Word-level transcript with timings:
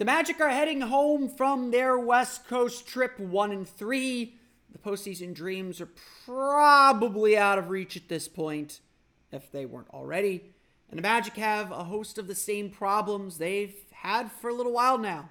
The 0.00 0.06
Magic 0.06 0.40
are 0.40 0.48
heading 0.48 0.80
home 0.80 1.28
from 1.28 1.72
their 1.72 1.98
West 1.98 2.48
Coast 2.48 2.88
trip, 2.88 3.20
one 3.20 3.52
and 3.52 3.68
three. 3.68 4.34
The 4.72 4.78
postseason 4.78 5.34
dreams 5.34 5.78
are 5.78 5.90
probably 6.24 7.36
out 7.36 7.58
of 7.58 7.68
reach 7.68 7.98
at 7.98 8.08
this 8.08 8.26
point, 8.26 8.80
if 9.30 9.52
they 9.52 9.66
weren't 9.66 9.90
already. 9.90 10.54
And 10.88 10.96
the 10.96 11.02
Magic 11.02 11.34
have 11.34 11.70
a 11.70 11.84
host 11.84 12.16
of 12.16 12.28
the 12.28 12.34
same 12.34 12.70
problems 12.70 13.36
they've 13.36 13.74
had 13.92 14.32
for 14.32 14.48
a 14.48 14.54
little 14.54 14.72
while 14.72 14.96
now. 14.96 15.28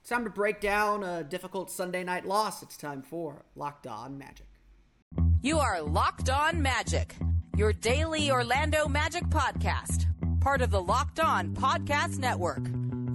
It's 0.00 0.08
time 0.08 0.24
to 0.24 0.30
break 0.30 0.62
down 0.62 1.04
a 1.04 1.22
difficult 1.22 1.70
Sunday 1.70 2.02
night 2.02 2.24
loss. 2.24 2.62
It's 2.62 2.78
time 2.78 3.02
for 3.02 3.44
Locked 3.56 3.86
On 3.86 4.16
Magic. 4.16 4.46
You 5.42 5.58
are 5.58 5.82
Locked 5.82 6.30
On 6.30 6.62
Magic, 6.62 7.14
your 7.58 7.74
daily 7.74 8.30
Orlando 8.30 8.88
Magic 8.88 9.24
podcast, 9.24 10.06
part 10.40 10.62
of 10.62 10.70
the 10.70 10.80
Locked 10.80 11.20
On 11.20 11.54
Podcast 11.54 12.18
Network. 12.18 12.62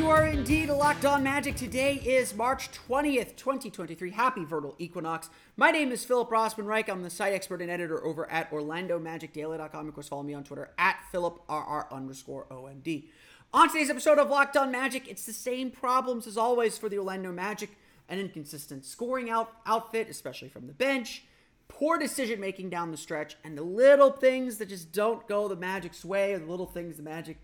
You 0.00 0.08
are 0.08 0.24
indeed 0.24 0.70
Locked 0.70 1.04
On 1.04 1.22
Magic. 1.22 1.56
Today 1.56 1.96
is 1.96 2.34
March 2.34 2.70
20th, 2.88 3.36
2023. 3.36 4.12
Happy 4.12 4.46
Vernal 4.46 4.74
Equinox. 4.78 5.28
My 5.58 5.70
name 5.70 5.92
is 5.92 6.06
Philip 6.06 6.30
Rossman 6.30 6.64
Reich. 6.64 6.88
I'm 6.88 7.02
the 7.02 7.10
site 7.10 7.34
expert 7.34 7.60
and 7.60 7.70
editor 7.70 8.02
over 8.02 8.28
at 8.30 8.50
OrlandoMagicDaily.com. 8.50 9.88
Of 9.88 9.92
course, 9.92 10.08
follow 10.08 10.22
me 10.22 10.32
on 10.32 10.42
Twitter 10.42 10.70
at 10.78 10.96
PhilipRR 11.12 11.92
underscore 11.92 12.46
OMD. 12.50 13.08
On 13.52 13.68
today's 13.68 13.90
episode 13.90 14.18
of 14.18 14.30
Locked 14.30 14.56
On 14.56 14.72
Magic, 14.72 15.06
it's 15.06 15.26
the 15.26 15.34
same 15.34 15.70
problems 15.70 16.26
as 16.26 16.38
always 16.38 16.78
for 16.78 16.88
the 16.88 16.96
Orlando 16.96 17.30
Magic. 17.30 17.68
An 18.08 18.18
inconsistent 18.18 18.86
scoring 18.86 19.28
out 19.28 19.52
outfit, 19.66 20.08
especially 20.08 20.48
from 20.48 20.66
the 20.66 20.72
bench, 20.72 21.24
poor 21.68 21.98
decision 21.98 22.40
making 22.40 22.70
down 22.70 22.90
the 22.90 22.96
stretch, 22.96 23.36
and 23.44 23.56
the 23.56 23.62
little 23.62 24.12
things 24.12 24.56
that 24.56 24.70
just 24.70 24.92
don't 24.92 25.28
go 25.28 25.46
the 25.46 25.56
Magic's 25.56 26.06
way, 26.06 26.32
or 26.32 26.38
the 26.38 26.50
little 26.50 26.64
things 26.64 26.96
the 26.96 27.02
Magic 27.02 27.36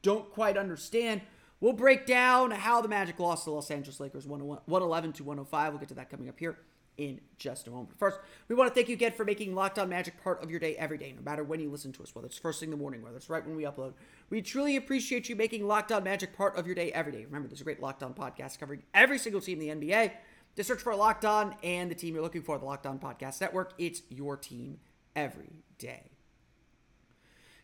don't 0.00 0.32
quite 0.32 0.56
understand. 0.56 1.20
We'll 1.60 1.72
break 1.72 2.06
down 2.06 2.52
how 2.52 2.80
the 2.80 2.88
Magic 2.88 3.18
lost 3.18 3.44
to 3.44 3.50
the 3.50 3.54
Los 3.54 3.70
Angeles 3.70 3.98
Lakers 3.98 4.26
111 4.26 5.12
to 5.14 5.24
105. 5.24 5.72
We'll 5.72 5.80
get 5.80 5.88
to 5.88 5.94
that 5.94 6.10
coming 6.10 6.28
up 6.28 6.38
here 6.38 6.58
in 6.98 7.20
just 7.36 7.66
a 7.66 7.70
moment. 7.70 7.96
First, 7.96 8.18
we 8.48 8.54
want 8.54 8.68
to 8.68 8.74
thank 8.74 8.88
you 8.88 8.94
again 8.94 9.12
for 9.12 9.24
making 9.24 9.54
Locked 9.54 9.78
On 9.78 9.88
Magic 9.88 10.22
part 10.22 10.42
of 10.42 10.50
your 10.50 10.60
day 10.60 10.76
every 10.76 10.98
day, 10.98 11.14
no 11.16 11.22
matter 11.22 11.44
when 11.44 11.60
you 11.60 11.70
listen 11.70 11.92
to 11.92 12.02
us, 12.02 12.14
whether 12.14 12.26
it's 12.26 12.38
first 12.38 12.60
thing 12.60 12.68
in 12.68 12.70
the 12.72 12.76
morning, 12.76 13.02
whether 13.02 13.16
it's 13.16 13.30
right 13.30 13.46
when 13.46 13.56
we 13.56 13.62
upload. 13.62 13.94
We 14.30 14.42
truly 14.42 14.76
appreciate 14.76 15.28
you 15.28 15.36
making 15.36 15.66
Locked 15.66 15.92
On 15.92 16.02
Magic 16.02 16.36
part 16.36 16.56
of 16.56 16.66
your 16.66 16.74
day 16.74 16.92
every 16.92 17.12
day. 17.12 17.24
Remember, 17.24 17.48
there's 17.48 17.60
a 17.60 17.64
great 17.64 17.80
Locked 17.80 18.02
On 18.02 18.14
podcast 18.14 18.58
covering 18.58 18.82
every 18.94 19.18
single 19.18 19.40
team 19.40 19.60
in 19.60 19.80
the 19.80 19.86
NBA. 19.86 20.12
Just 20.56 20.68
search 20.68 20.80
for 20.80 20.94
Locked 20.94 21.24
On 21.24 21.54
and 21.62 21.88
the 21.88 21.94
team 21.94 22.14
you're 22.14 22.22
looking 22.22 22.42
for, 22.42 22.58
the 22.58 22.64
Locked 22.64 22.86
On 22.86 22.98
Podcast 22.98 23.40
Network. 23.40 23.74
It's 23.78 24.02
your 24.10 24.36
team 24.36 24.80
every 25.14 25.62
day. 25.78 26.10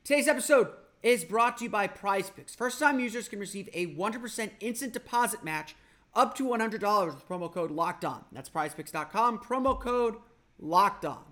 Today's 0.05 0.29
episode 0.29 0.69
is 1.05 1.23
brought 1.23 1.59
to 1.59 1.65
you 1.65 1.71
by 1.71 1.87
Prize 1.87 2.31
Picks. 2.31 2.55
First 2.55 2.79
time 2.79 2.99
users 2.99 3.29
can 3.29 3.39
receive 3.39 3.69
a 3.75 3.95
100% 3.95 4.51
instant 4.61 4.95
deposit 4.95 5.45
match 5.45 5.77
up 6.15 6.35
to 6.37 6.45
$100 6.45 7.07
with 7.07 7.29
promo 7.29 7.53
code 7.53 7.71
locked 7.71 8.07
on. 8.07 8.25
That's 8.33 8.49
prizepicks.com, 8.49 9.41
promo 9.41 9.79
code 9.79 10.17
locked 10.59 11.05
on. 11.05 11.23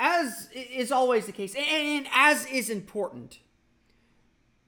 As 0.00 0.48
is 0.54 0.90
always 0.90 1.26
the 1.26 1.32
case, 1.32 1.54
and 1.54 2.06
as 2.10 2.46
is 2.46 2.70
important, 2.70 3.40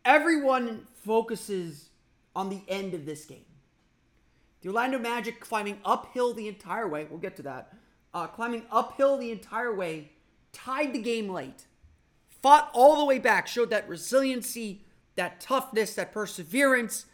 everyone 0.04 0.86
focuses 1.04 1.88
on 2.36 2.50
the 2.50 2.60
end 2.68 2.92
of 2.92 3.06
this 3.06 3.24
game. 3.24 3.44
The 4.60 4.68
Orlando 4.68 4.98
Magic 4.98 5.40
climbing 5.40 5.78
uphill 5.86 6.34
the 6.34 6.48
entire 6.48 6.86
way, 6.86 7.06
we'll 7.08 7.18
get 7.18 7.36
to 7.36 7.42
that, 7.42 7.72
uh, 8.12 8.26
climbing 8.26 8.64
uphill 8.70 9.16
the 9.16 9.30
entire 9.30 9.74
way, 9.74 10.12
tied 10.52 10.92
the 10.92 11.00
game 11.00 11.30
late 11.30 11.64
fought 12.42 12.70
all 12.72 12.98
the 12.98 13.04
way 13.04 13.18
back, 13.18 13.46
showed 13.46 13.70
that 13.70 13.88
resiliency, 13.88 14.84
that 15.16 15.40
toughness, 15.40 15.94
that 15.94 16.12
perseverance 16.12 17.06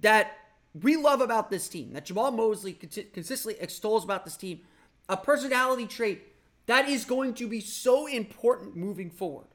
that 0.00 0.38
we 0.74 0.96
love 0.96 1.20
about 1.20 1.50
this 1.50 1.68
team, 1.68 1.92
that 1.92 2.06
Jamahl 2.06 2.34
Mosley 2.34 2.72
consistently 2.72 3.60
extols 3.60 4.04
about 4.04 4.24
this 4.24 4.36
team, 4.36 4.60
a 5.08 5.16
personality 5.16 5.86
trait 5.86 6.22
that 6.66 6.88
is 6.88 7.04
going 7.04 7.34
to 7.34 7.48
be 7.48 7.60
so 7.60 8.06
important 8.06 8.76
moving 8.76 9.10
forward. 9.10 9.48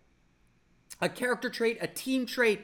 A 1.02 1.10
character 1.10 1.50
trait, 1.50 1.78
a 1.82 1.88
team 1.88 2.26
trait 2.26 2.62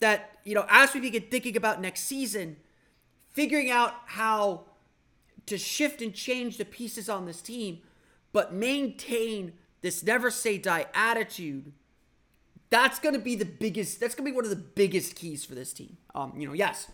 that, 0.00 0.38
you 0.44 0.54
know, 0.54 0.66
as 0.68 0.94
we 0.94 1.00
begin 1.00 1.24
thinking 1.30 1.56
about 1.56 1.80
next 1.80 2.02
season, 2.02 2.56
figuring 3.30 3.70
out 3.70 3.94
how 4.06 4.64
to 5.46 5.56
shift 5.56 6.02
and 6.02 6.14
change 6.14 6.58
the 6.58 6.64
pieces 6.64 7.08
on 7.08 7.24
this 7.24 7.40
team, 7.40 7.78
but 8.32 8.52
maintain 8.52 9.52
this 9.80 10.02
never 10.02 10.30
say 10.30 10.58
die 10.58 10.86
attitude, 10.92 11.72
that's 12.70 12.98
going 12.98 13.14
to 13.14 13.20
be 13.20 13.34
the 13.34 13.44
biggest, 13.44 14.00
that's 14.00 14.14
going 14.14 14.26
to 14.26 14.30
be 14.30 14.34
one 14.34 14.44
of 14.44 14.50
the 14.50 14.56
biggest 14.56 15.14
keys 15.14 15.44
for 15.44 15.54
this 15.54 15.72
team. 15.72 15.96
Um, 16.14 16.34
you 16.36 16.46
know, 16.46 16.52
yes, 16.52 16.90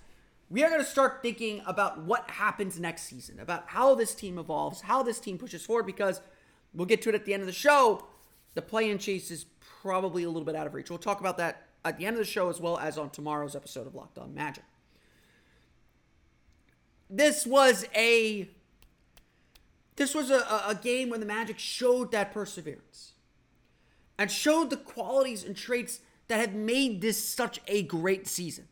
we 0.51 0.62
are 0.62 0.69
going 0.69 0.83
to 0.83 0.89
start 0.89 1.21
thinking 1.23 1.62
about 1.67 2.03
what 2.03 2.31
happens 2.31 2.79
next 2.79 3.03
season, 3.05 3.41
about 3.41 3.65
how 3.67 3.95
this 3.95 4.15
team 4.15 4.39
evolves, 4.39 4.83
how 4.83 5.03
this 5.03 5.19
team 5.19 5.39
pushes 5.39 5.65
forward, 5.65 5.87
because 5.87 6.21
we'll 6.73 6.87
get 6.87 7.03
to 7.03 7.09
it 7.09 7.15
at 7.15 7.25
the 7.25 7.34
end 7.34 7.43
of 7.43 7.47
the 7.47 7.53
show. 7.53 8.05
The 8.55 8.63
play 8.63 8.91
in 8.91 8.99
chase 8.99 9.31
is 9.31 9.47
probably 9.83 10.23
a 10.23 10.29
little 10.29 10.45
bit 10.45 10.55
out 10.55 10.67
of 10.67 10.75
reach. 10.75 10.91
We'll 10.91 10.99
talk 10.99 11.21
about 11.21 11.39
that 11.39 11.69
at 11.84 11.99
the 11.99 12.07
end 12.07 12.15
of 12.15 12.19
the 12.19 12.31
show 12.31 12.49
as 12.49 12.61
well 12.61 12.79
as 12.79 12.97
on 12.97 13.11
tomorrow's 13.11 13.57
episode 13.57 13.87
of 13.87 13.95
Locked 13.95 14.19
On 14.19 14.33
Magic. 14.33 14.65
This 17.11 17.47
was 17.47 17.84
a 17.95 18.49
this 19.97 20.15
was 20.15 20.31
a, 20.31 20.39
a 20.67 20.79
game 20.81 21.11
when 21.11 21.21
the 21.21 21.27
Magic 21.27 21.59
showed 21.59 22.11
that 22.13 22.33
perseverance 22.33 23.14
and 24.19 24.31
showed 24.31 24.71
the 24.71 24.77
qualities 24.77 25.45
and 25.45 25.57
traits 25.57 26.01
that 26.29 26.41
have 26.41 26.55
made 26.55 27.01
this 27.01 27.23
such 27.23 27.61
a 27.69 27.83
great 27.83 28.27
season. 28.27 28.69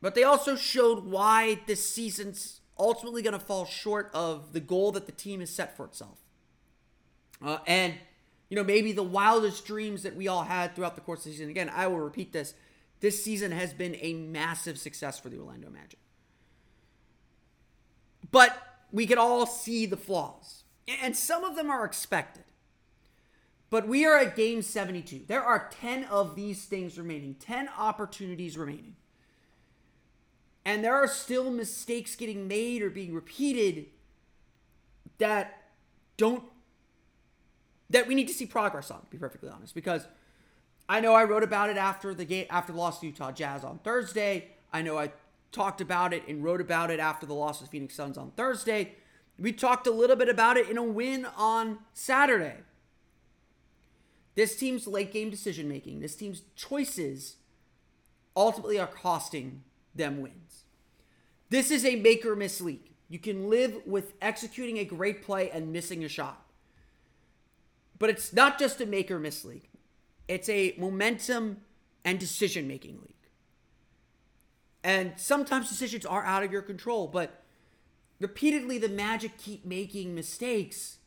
But 0.00 0.14
they 0.14 0.24
also 0.24 0.56
showed 0.56 1.04
why 1.04 1.60
this 1.66 1.88
season's 1.88 2.60
ultimately 2.78 3.22
going 3.22 3.32
to 3.32 3.44
fall 3.44 3.64
short 3.64 4.10
of 4.12 4.52
the 4.52 4.60
goal 4.60 4.92
that 4.92 5.06
the 5.06 5.12
team 5.12 5.40
has 5.40 5.50
set 5.50 5.76
for 5.76 5.86
itself. 5.86 6.18
Uh, 7.44 7.58
and, 7.66 7.94
you 8.48 8.56
know, 8.56 8.64
maybe 8.64 8.92
the 8.92 9.02
wildest 9.02 9.64
dreams 9.64 10.02
that 10.02 10.16
we 10.16 10.28
all 10.28 10.44
had 10.44 10.74
throughout 10.74 10.94
the 10.94 11.00
course 11.00 11.20
of 11.20 11.24
the 11.24 11.30
season. 11.32 11.50
Again, 11.50 11.70
I 11.74 11.86
will 11.86 12.00
repeat 12.00 12.32
this. 12.32 12.54
This 13.00 13.22
season 13.22 13.52
has 13.52 13.74
been 13.74 13.96
a 14.00 14.14
massive 14.14 14.78
success 14.78 15.18
for 15.18 15.28
the 15.28 15.38
Orlando 15.38 15.70
Magic. 15.70 15.98
But 18.30 18.56
we 18.90 19.06
can 19.06 19.18
all 19.18 19.46
see 19.46 19.86
the 19.86 19.96
flaws. 19.96 20.64
And 21.02 21.16
some 21.16 21.44
of 21.44 21.56
them 21.56 21.70
are 21.70 21.84
expected. 21.84 22.44
But 23.68 23.88
we 23.88 24.06
are 24.06 24.16
at 24.18 24.36
game 24.36 24.62
72. 24.62 25.22
There 25.26 25.42
are 25.42 25.68
10 25.80 26.04
of 26.04 26.36
these 26.36 26.64
things 26.64 26.98
remaining, 26.98 27.34
10 27.34 27.68
opportunities 27.76 28.56
remaining. 28.56 28.94
And 30.64 30.84
there 30.84 30.94
are 30.94 31.08
still 31.08 31.50
mistakes 31.50 32.16
getting 32.16 32.48
made 32.48 32.82
or 32.82 32.90
being 32.90 33.14
repeated 33.14 33.86
that 35.18 35.62
don't 36.16 36.44
that 37.88 38.08
we 38.08 38.16
need 38.16 38.26
to 38.26 38.34
see 38.34 38.46
progress 38.46 38.90
on, 38.90 39.00
to 39.00 39.10
be 39.10 39.16
perfectly 39.18 39.48
honest. 39.48 39.74
Because 39.74 40.08
I 40.88 41.00
know 41.00 41.14
I 41.14 41.24
wrote 41.24 41.44
about 41.44 41.70
it 41.70 41.76
after 41.76 42.14
the 42.14 42.24
game 42.24 42.46
after 42.50 42.72
the 42.72 42.78
loss 42.78 43.00
to 43.00 43.06
Utah 43.06 43.32
Jazz 43.32 43.64
on 43.64 43.78
Thursday. 43.78 44.48
I 44.72 44.82
know 44.82 44.98
I 44.98 45.12
talked 45.52 45.80
about 45.80 46.12
it 46.12 46.26
and 46.28 46.42
wrote 46.42 46.60
about 46.60 46.90
it 46.90 47.00
after 47.00 47.26
the 47.26 47.34
loss 47.34 47.62
of 47.62 47.68
Phoenix 47.68 47.94
Suns 47.94 48.18
on 48.18 48.32
Thursday. 48.32 48.92
We 49.38 49.52
talked 49.52 49.86
a 49.86 49.90
little 49.90 50.16
bit 50.16 50.28
about 50.28 50.56
it 50.56 50.68
in 50.68 50.78
a 50.78 50.82
win 50.82 51.26
on 51.36 51.78
Saturday. 51.92 52.56
This 54.36 54.54
team's 54.54 54.86
late 54.86 55.12
game 55.12 55.30
decision 55.30 55.68
making, 55.68 56.00
this 56.00 56.14
team's 56.14 56.42
choices 56.54 57.36
ultimately 58.36 58.78
are 58.78 58.86
costing 58.86 59.62
them 59.94 60.20
wins. 60.20 60.64
This 61.48 61.70
is 61.70 61.84
a 61.84 61.96
make 61.96 62.24
or 62.24 62.36
miss 62.36 62.60
league. 62.60 62.90
You 63.08 63.18
can 63.18 63.48
live 63.48 63.80
with 63.86 64.12
executing 64.20 64.78
a 64.78 64.84
great 64.84 65.22
play 65.22 65.50
and 65.50 65.72
missing 65.72 66.04
a 66.04 66.08
shot. 66.08 66.44
But 67.98 68.10
it's 68.10 68.32
not 68.32 68.58
just 68.58 68.80
a 68.80 68.86
make 68.86 69.10
or 69.10 69.18
miss 69.18 69.44
league, 69.44 69.68
it's 70.28 70.48
a 70.48 70.74
momentum 70.76 71.62
and 72.04 72.18
decision 72.18 72.68
making 72.68 72.96
league. 73.00 73.14
And 74.84 75.14
sometimes 75.16 75.68
decisions 75.68 76.04
are 76.04 76.24
out 76.24 76.42
of 76.42 76.52
your 76.52 76.62
control, 76.62 77.08
but 77.08 77.42
repeatedly 78.20 78.76
the 78.76 78.88
Magic 78.88 79.38
keep 79.38 79.64
making 79.64 80.14
mistakes 80.14 80.98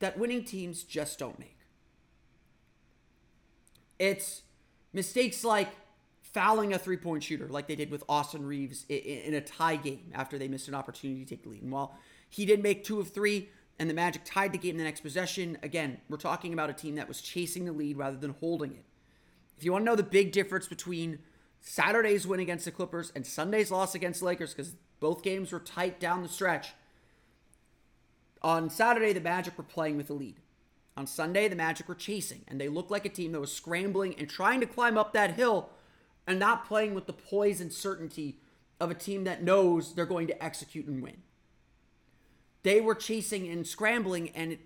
that 0.00 0.18
winning 0.18 0.44
teams 0.44 0.82
just 0.82 1.18
don't 1.18 1.38
make. 1.38 1.59
It's 4.00 4.42
mistakes 4.94 5.44
like 5.44 5.68
fouling 6.22 6.72
a 6.72 6.78
three 6.78 6.96
point 6.96 7.22
shooter, 7.22 7.48
like 7.48 7.68
they 7.68 7.76
did 7.76 7.90
with 7.90 8.02
Austin 8.08 8.46
Reaves 8.46 8.86
in 8.88 9.34
a 9.34 9.42
tie 9.42 9.76
game 9.76 10.10
after 10.14 10.38
they 10.38 10.48
missed 10.48 10.68
an 10.68 10.74
opportunity 10.74 11.22
to 11.22 11.28
take 11.28 11.42
the 11.42 11.50
lead. 11.50 11.62
And 11.62 11.70
while 11.70 11.94
he 12.28 12.46
did 12.46 12.62
make 12.62 12.82
two 12.82 12.98
of 12.98 13.10
three, 13.10 13.50
and 13.78 13.88
the 13.88 13.94
Magic 13.94 14.22
tied 14.24 14.52
the 14.52 14.58
game 14.58 14.72
in 14.72 14.78
the 14.78 14.84
next 14.84 15.00
possession, 15.00 15.58
again, 15.62 15.98
we're 16.08 16.16
talking 16.16 16.52
about 16.52 16.70
a 16.70 16.72
team 16.72 16.94
that 16.96 17.08
was 17.08 17.20
chasing 17.20 17.66
the 17.66 17.72
lead 17.72 17.96
rather 17.98 18.16
than 18.16 18.34
holding 18.40 18.72
it. 18.72 18.84
If 19.58 19.64
you 19.64 19.72
want 19.72 19.82
to 19.82 19.86
know 19.86 19.96
the 19.96 20.02
big 20.02 20.32
difference 20.32 20.66
between 20.66 21.18
Saturday's 21.60 22.26
win 22.26 22.40
against 22.40 22.64
the 22.64 22.70
Clippers 22.70 23.12
and 23.14 23.26
Sunday's 23.26 23.70
loss 23.70 23.94
against 23.94 24.20
the 24.20 24.26
Lakers, 24.26 24.54
because 24.54 24.76
both 24.98 25.22
games 25.22 25.52
were 25.52 25.60
tight 25.60 26.00
down 26.00 26.22
the 26.22 26.28
stretch, 26.28 26.72
on 28.42 28.70
Saturday, 28.70 29.12
the 29.12 29.20
Magic 29.20 29.58
were 29.58 29.64
playing 29.64 29.98
with 29.98 30.06
the 30.06 30.14
lead. 30.14 30.36
On 30.96 31.06
Sunday, 31.06 31.48
the 31.48 31.56
Magic 31.56 31.88
were 31.88 31.94
chasing, 31.94 32.42
and 32.48 32.60
they 32.60 32.68
looked 32.68 32.90
like 32.90 33.06
a 33.06 33.10
team 33.10 33.32
that 33.32 33.40
was 33.40 33.52
scrambling 33.52 34.14
and 34.18 34.28
trying 34.28 34.60
to 34.60 34.66
climb 34.66 34.98
up 34.98 35.12
that 35.12 35.34
hill 35.34 35.70
and 36.26 36.38
not 36.38 36.66
playing 36.66 36.94
with 36.94 37.06
the 37.06 37.12
poise 37.12 37.60
and 37.60 37.72
certainty 37.72 38.38
of 38.78 38.90
a 38.90 38.94
team 38.94 39.24
that 39.24 39.42
knows 39.42 39.94
they're 39.94 40.06
going 40.06 40.26
to 40.26 40.44
execute 40.44 40.86
and 40.86 41.02
win. 41.02 41.18
They 42.62 42.80
were 42.80 42.94
chasing 42.94 43.48
and 43.48 43.66
scrambling, 43.66 44.30
and 44.30 44.52
it 44.52 44.60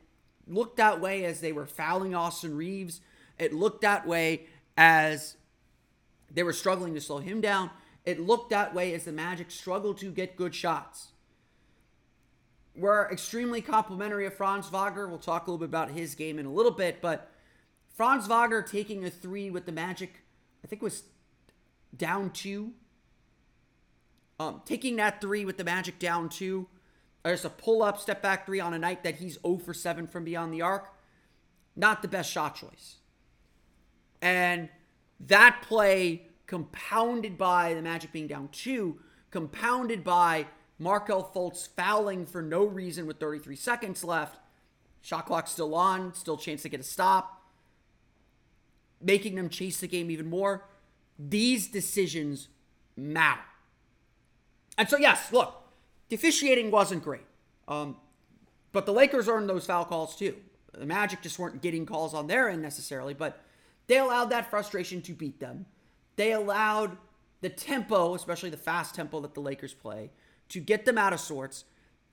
looked 0.46 0.76
that 0.76 1.00
way 1.00 1.24
as 1.24 1.40
they 1.40 1.52
were 1.52 1.66
fouling 1.66 2.14
Austin 2.14 2.56
Reaves. 2.56 3.00
It 3.38 3.52
looked 3.52 3.82
that 3.82 4.06
way 4.06 4.46
as 4.76 5.36
they 6.32 6.42
were 6.42 6.52
struggling 6.52 6.94
to 6.94 7.00
slow 7.00 7.18
him 7.18 7.40
down. 7.40 7.70
It 8.04 8.20
looked 8.20 8.50
that 8.50 8.74
way 8.74 8.92
as 8.94 9.04
the 9.04 9.12
Magic 9.12 9.50
struggled 9.50 9.98
to 9.98 10.10
get 10.10 10.36
good 10.36 10.54
shots. 10.54 11.12
We're 12.76 13.08
extremely 13.10 13.60
complimentary 13.60 14.26
of 14.26 14.34
Franz 14.34 14.68
Wagner. 14.68 15.06
We'll 15.06 15.18
talk 15.18 15.46
a 15.46 15.50
little 15.50 15.58
bit 15.58 15.68
about 15.68 15.90
his 15.90 16.14
game 16.14 16.38
in 16.38 16.46
a 16.46 16.52
little 16.52 16.72
bit, 16.72 17.00
but 17.00 17.30
Franz 17.94 18.26
Wagner 18.26 18.62
taking 18.62 19.04
a 19.04 19.10
three 19.10 19.48
with 19.48 19.64
the 19.64 19.72
Magic, 19.72 20.24
I 20.64 20.66
think 20.66 20.82
was 20.82 21.04
down 21.96 22.30
two. 22.30 22.72
Um, 24.40 24.62
taking 24.64 24.96
that 24.96 25.20
three 25.20 25.44
with 25.44 25.56
the 25.56 25.64
Magic 25.64 26.00
down 26.00 26.28
two. 26.28 26.66
There's 27.22 27.44
a 27.44 27.50
pull 27.50 27.82
up, 27.82 28.00
step 28.00 28.20
back 28.20 28.44
three 28.44 28.58
on 28.58 28.74
a 28.74 28.78
night 28.78 29.04
that 29.04 29.16
he's 29.16 29.38
0 29.42 29.58
for 29.58 29.72
7 29.72 30.08
from 30.08 30.24
beyond 30.24 30.52
the 30.52 30.62
arc. 30.62 30.92
Not 31.76 32.02
the 32.02 32.08
best 32.08 32.30
shot 32.30 32.56
choice. 32.56 32.96
And 34.20 34.68
that 35.20 35.62
play 35.62 36.26
compounded 36.46 37.38
by 37.38 37.74
the 37.74 37.82
Magic 37.82 38.12
being 38.12 38.26
down 38.26 38.48
two, 38.48 38.98
compounded 39.30 40.02
by 40.02 40.46
Markelle 40.78 41.30
Fultz 41.34 41.68
fouling 41.68 42.26
for 42.26 42.42
no 42.42 42.64
reason 42.64 43.06
with 43.06 43.18
33 43.18 43.56
seconds 43.56 44.04
left. 44.04 44.38
Shot 45.02 45.26
clock 45.26 45.48
still 45.48 45.74
on, 45.74 46.14
still 46.14 46.36
chance 46.36 46.62
to 46.62 46.68
get 46.68 46.80
a 46.80 46.84
stop, 46.84 47.42
making 49.00 49.34
them 49.34 49.48
chase 49.48 49.80
the 49.80 49.86
game 49.86 50.10
even 50.10 50.26
more. 50.26 50.66
These 51.18 51.68
decisions 51.68 52.48
matter. 52.96 53.42
And 54.76 54.88
so, 54.88 54.96
yes, 54.96 55.32
look, 55.32 55.62
the 56.08 56.16
officiating 56.16 56.70
wasn't 56.70 57.04
great. 57.04 57.26
Um, 57.68 57.96
but 58.72 58.86
the 58.86 58.92
Lakers 58.92 59.28
earned 59.28 59.48
those 59.48 59.66
foul 59.66 59.84
calls 59.84 60.16
too. 60.16 60.36
The 60.72 60.86
Magic 60.86 61.22
just 61.22 61.38
weren't 61.38 61.62
getting 61.62 61.86
calls 61.86 62.14
on 62.14 62.26
their 62.26 62.48
end 62.48 62.62
necessarily, 62.62 63.14
but 63.14 63.40
they 63.86 63.98
allowed 63.98 64.30
that 64.30 64.50
frustration 64.50 65.02
to 65.02 65.12
beat 65.12 65.38
them. 65.38 65.66
They 66.16 66.32
allowed 66.32 66.96
the 67.40 67.48
tempo, 67.48 68.14
especially 68.14 68.50
the 68.50 68.56
fast 68.56 68.94
tempo 68.94 69.20
that 69.20 69.34
the 69.34 69.40
Lakers 69.40 69.74
play, 69.74 70.10
to 70.48 70.60
get 70.60 70.84
them 70.84 70.98
out 70.98 71.12
of 71.12 71.20
sorts. 71.20 71.64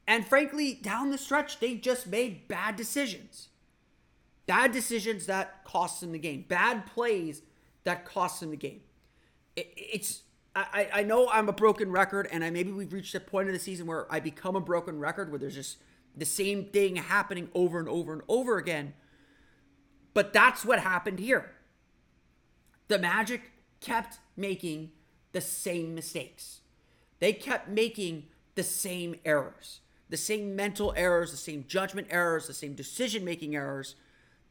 And 0.07 0.25
frankly, 0.25 0.73
down 0.73 1.11
the 1.11 1.17
stretch, 1.17 1.59
they 1.59 1.75
just 1.75 2.07
made 2.07 2.47
bad 2.47 2.75
decisions. 2.75 3.49
Bad 4.47 4.71
decisions 4.71 5.27
that 5.27 5.63
cost 5.63 6.01
them 6.01 6.11
the 6.11 6.19
game. 6.19 6.45
Bad 6.47 6.85
plays 6.85 7.41
that 7.83 8.05
cost 8.05 8.39
them 8.39 8.49
the 8.49 8.57
game. 8.57 8.81
It, 9.55 9.71
it's 9.75 10.23
I, 10.53 10.89
I 10.93 11.03
know 11.03 11.29
I'm 11.29 11.47
a 11.47 11.53
broken 11.53 11.91
record, 11.91 12.27
and 12.29 12.43
I 12.43 12.49
maybe 12.49 12.71
we've 12.71 12.91
reached 12.91 13.15
a 13.15 13.21
point 13.21 13.47
of 13.47 13.53
the 13.53 13.59
season 13.59 13.87
where 13.87 14.11
I 14.11 14.19
become 14.19 14.55
a 14.55 14.61
broken 14.61 14.99
record 14.99 15.29
where 15.29 15.39
there's 15.39 15.55
just 15.55 15.77
the 16.15 16.25
same 16.25 16.65
thing 16.65 16.97
happening 16.97 17.49
over 17.53 17.79
and 17.79 17.87
over 17.87 18.11
and 18.11 18.21
over 18.27 18.57
again. 18.57 18.93
But 20.13 20.33
that's 20.33 20.65
what 20.65 20.79
happened 20.79 21.19
here. 21.19 21.53
The 22.89 22.99
Magic 22.99 23.51
kept 23.79 24.19
making 24.35 24.91
the 25.31 25.39
same 25.39 25.95
mistakes. 25.95 26.60
They 27.21 27.33
kept 27.33 27.69
making 27.69 28.25
the 28.55 28.63
same 28.63 29.15
errors, 29.23 29.79
the 30.09 30.17
same 30.17 30.55
mental 30.55 30.91
errors, 30.97 31.29
the 31.31 31.37
same 31.37 31.63
judgment 31.67 32.07
errors, 32.09 32.47
the 32.47 32.53
same 32.53 32.73
decision 32.73 33.23
making 33.23 33.55
errors 33.55 33.95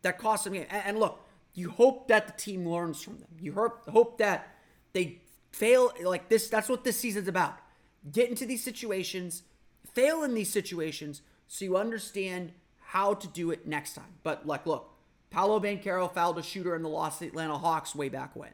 that 0.02 0.18
cost 0.18 0.44
them. 0.44 0.54
And, 0.54 0.98
look, 0.98 1.20
you 1.52 1.70
hope 1.70 2.06
that 2.08 2.28
the 2.28 2.32
team 2.32 2.66
learns 2.66 3.02
from 3.02 3.18
them. 3.18 3.28
You 3.40 3.52
hope, 3.88 4.18
that 4.18 4.54
they 4.92 5.20
fail 5.50 5.92
like 6.02 6.28
this. 6.28 6.48
That's 6.48 6.68
what 6.68 6.84
this 6.84 6.96
season's 6.96 7.26
about. 7.26 7.58
Get 8.10 8.30
into 8.30 8.46
these 8.46 8.62
situations, 8.62 9.42
fail 9.92 10.22
in 10.22 10.32
these 10.32 10.50
situations, 10.50 11.22
so 11.48 11.64
you 11.64 11.76
understand 11.76 12.52
how 12.78 13.14
to 13.14 13.26
do 13.26 13.50
it 13.50 13.66
next 13.66 13.94
time. 13.94 14.14
But 14.22 14.46
like, 14.46 14.64
look, 14.64 14.94
Paolo 15.30 15.58
Banchero 15.58 16.12
fouled 16.14 16.38
a 16.38 16.42
shooter 16.42 16.76
in 16.76 16.82
the 16.82 16.88
the 17.18 17.26
Atlanta 17.26 17.58
Hawks 17.58 17.96
way 17.96 18.08
back 18.08 18.36
when. 18.36 18.52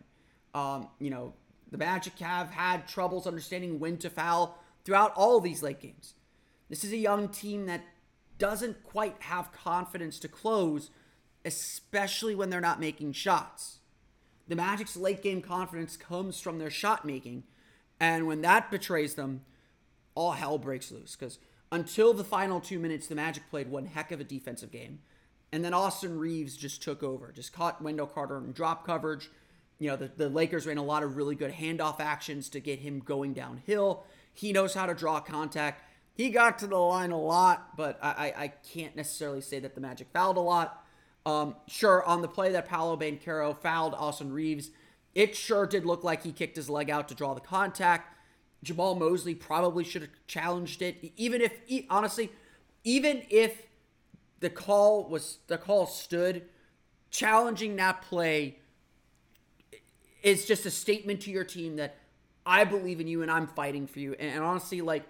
Um, 0.55 0.89
you 0.99 1.11
know, 1.11 1.35
the 1.71 1.79
Magic 1.79 2.19
have 2.19 2.51
had 2.51 2.87
troubles 2.87 3.27
understanding 3.27 3.79
when 3.79 3.97
to 3.99 4.11
foul 4.11 4.59
throughout 4.85 5.13
all 5.17 5.41
these 5.41 5.63
late 5.63 5.81
games. 5.81 6.15
This 6.69 6.85
is 6.85 6.93
a 6.93 6.97
young 6.97 7.29
team 7.29 7.67
that 7.67 7.83
doesn't 8.39 8.83
quite 8.85 9.17
have 9.21 9.53
confidence 9.53 10.19
to 10.21 10.29
close, 10.29 10.91
especially 11.45 12.35
when 12.35 12.51
they're 12.51 12.61
not 12.61 12.81
making 12.81 13.13
shots. 13.13 13.79
The 14.49 14.57
Magic's 14.57 14.97
late 14.97 15.23
game 15.23 15.43
confidence 15.43 15.97
comes 15.97 16.41
from 16.41 16.59
their 16.59 16.71
shot 16.71 17.05
making. 17.05 17.45
And 17.99 18.27
when 18.27 18.43
that 18.43 18.71
betrays 18.71 19.15
them, 19.15 19.43
all 20.15 20.33
hell 20.33 20.59
breaks 20.59 20.93
loose. 20.93 21.17
Because 21.17 21.39
until 21.73 22.13
the 22.13 22.25
final 22.25 22.61
two 22.61 22.79
minutes, 22.79 23.07
the 23.07 23.15
Magic 23.15 23.49
played 23.51 23.71
one 23.71 23.87
heck 23.87 24.13
of 24.13 24.21
a 24.21 24.25
defensive 24.25 24.71
game. 24.71 25.01
And 25.53 25.65
then 25.65 25.75
Austin 25.75 26.19
Reaves 26.19 26.57
just 26.57 26.83
took 26.83 27.03
over, 27.03 27.33
just 27.33 27.53
caught 27.53 27.83
Wendell 27.83 28.07
Carter 28.07 28.39
in 28.39 28.53
drop 28.53 28.87
coverage. 28.87 29.31
You 29.79 29.91
know, 29.91 29.97
the, 29.97 30.11
the 30.17 30.29
Lakers 30.29 30.67
ran 30.67 30.79
a 30.79 30.83
lot 30.83 31.03
of 31.03 31.17
really 31.17 31.35
good 31.35 31.53
handoff 31.53 32.01
actions 32.01 32.49
to 32.51 32.61
get 32.61 32.79
him 32.79 33.01
going 33.01 33.35
downhill. 33.35 34.05
He 34.33 34.53
knows 34.53 34.75
how 34.75 34.87
to 34.87 34.95
draw 34.95 35.21
contact. 35.21 35.83
He 36.15 36.31
got 36.31 36.59
to 36.61 36.67
the 36.67 36.77
line 36.79 37.11
a 37.11 37.21
lot, 37.21 37.77
but 37.77 37.99
I, 38.03 38.09
I, 38.09 38.43
I 38.45 38.49
can't 38.49 38.97
necessarily 38.97 39.43
say 39.43 39.59
that 39.61 39.75
the 39.75 39.81
Magic 39.81 40.09
fouled 40.13 40.39
a 40.39 40.41
lot. 40.41 40.83
Um, 41.27 41.57
sure, 41.67 42.05
on 42.05 42.23
the 42.23 42.29
play 42.29 42.53
that 42.53 42.67
Paolo 42.67 42.97
Banchero 42.97 43.61
fouled 43.61 43.95
Austin 43.95 44.33
Reaves, 44.33 44.71
it 45.15 45.37
sure 45.37 45.67
did 45.67 45.85
look 45.85 46.05
like 46.05 46.23
he 46.23 46.33
kicked 46.33 46.57
his 46.57 46.71
leg 46.71 46.89
out 46.89 47.09
to 47.09 47.15
draw 47.15 47.35
the 47.35 47.41
contact. 47.41 48.15
Jamahl 48.65 48.99
Mosley 48.99 49.35
probably 49.35 49.85
should 49.85 50.03
have 50.03 50.11
challenged 50.27 50.81
it, 50.83 51.13
even 51.17 51.41
if, 51.41 51.53
honestly, 51.91 52.31
even 52.85 53.23
if 53.29 53.67
the 54.41 54.51
call 54.51 55.09
was 55.09 55.39
the 55.49 55.59
call 55.59 55.87
stood, 55.87 56.45
challenging 57.11 57.77
that 57.77 58.03
play 58.03 58.59
is 60.27 60.45
just 60.45 60.67
a 60.67 60.71
statement 60.73 61.21
to 61.21 61.31
your 61.31 61.45
team 61.45 61.77
that 61.77 61.95
I 62.45 62.65
believe 62.65 62.99
in 62.99 63.07
you 63.07 63.23
and 63.23 63.31
I'm 63.31 63.47
fighting 63.47 63.87
for 63.87 64.01
you. 64.01 64.17
And, 64.19 64.33
and 64.33 64.45
honestly, 64.45 64.81
like, 64.81 65.05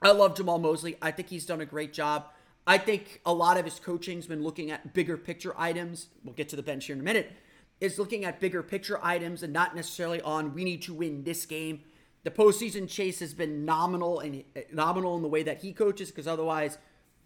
I 0.00 0.12
love 0.12 0.34
Jamahl 0.34 0.60
Mosley. 0.60 0.96
I 1.02 1.10
think 1.10 1.28
he's 1.28 1.44
done 1.44 1.60
a 1.60 1.66
great 1.66 1.92
job. 1.92 2.28
I 2.66 2.78
think 2.78 3.20
a 3.26 3.34
lot 3.34 3.58
of 3.58 3.66
his 3.66 3.78
coaching's 3.78 4.26
been 4.26 4.42
looking 4.42 4.70
at 4.70 4.94
bigger 4.94 5.18
picture 5.18 5.52
items. 5.58 6.08
We'll 6.24 6.34
get 6.34 6.48
to 6.48 6.56
the 6.56 6.62
bench 6.62 6.86
here 6.86 6.94
in 6.94 7.00
a 7.00 7.04
minute. 7.04 7.32
Is 7.82 7.98
looking 7.98 8.24
at 8.24 8.40
bigger 8.40 8.62
picture 8.62 8.98
items 9.02 9.42
and 9.42 9.52
not 9.52 9.76
necessarily 9.76 10.22
on 10.22 10.54
we 10.54 10.64
need 10.64 10.80
to 10.82 10.94
win 10.94 11.24
this 11.24 11.44
game. 11.44 11.82
The 12.22 12.30
postseason 12.30 12.88
chase 12.88 13.20
has 13.20 13.34
been 13.34 13.66
nominal 13.66 14.20
and 14.20 14.42
nominal 14.72 15.16
in 15.16 15.22
the 15.22 15.28
way 15.28 15.42
that 15.42 15.60
he 15.60 15.74
coaches 15.74 16.10
because 16.10 16.26
otherwise, 16.26 16.78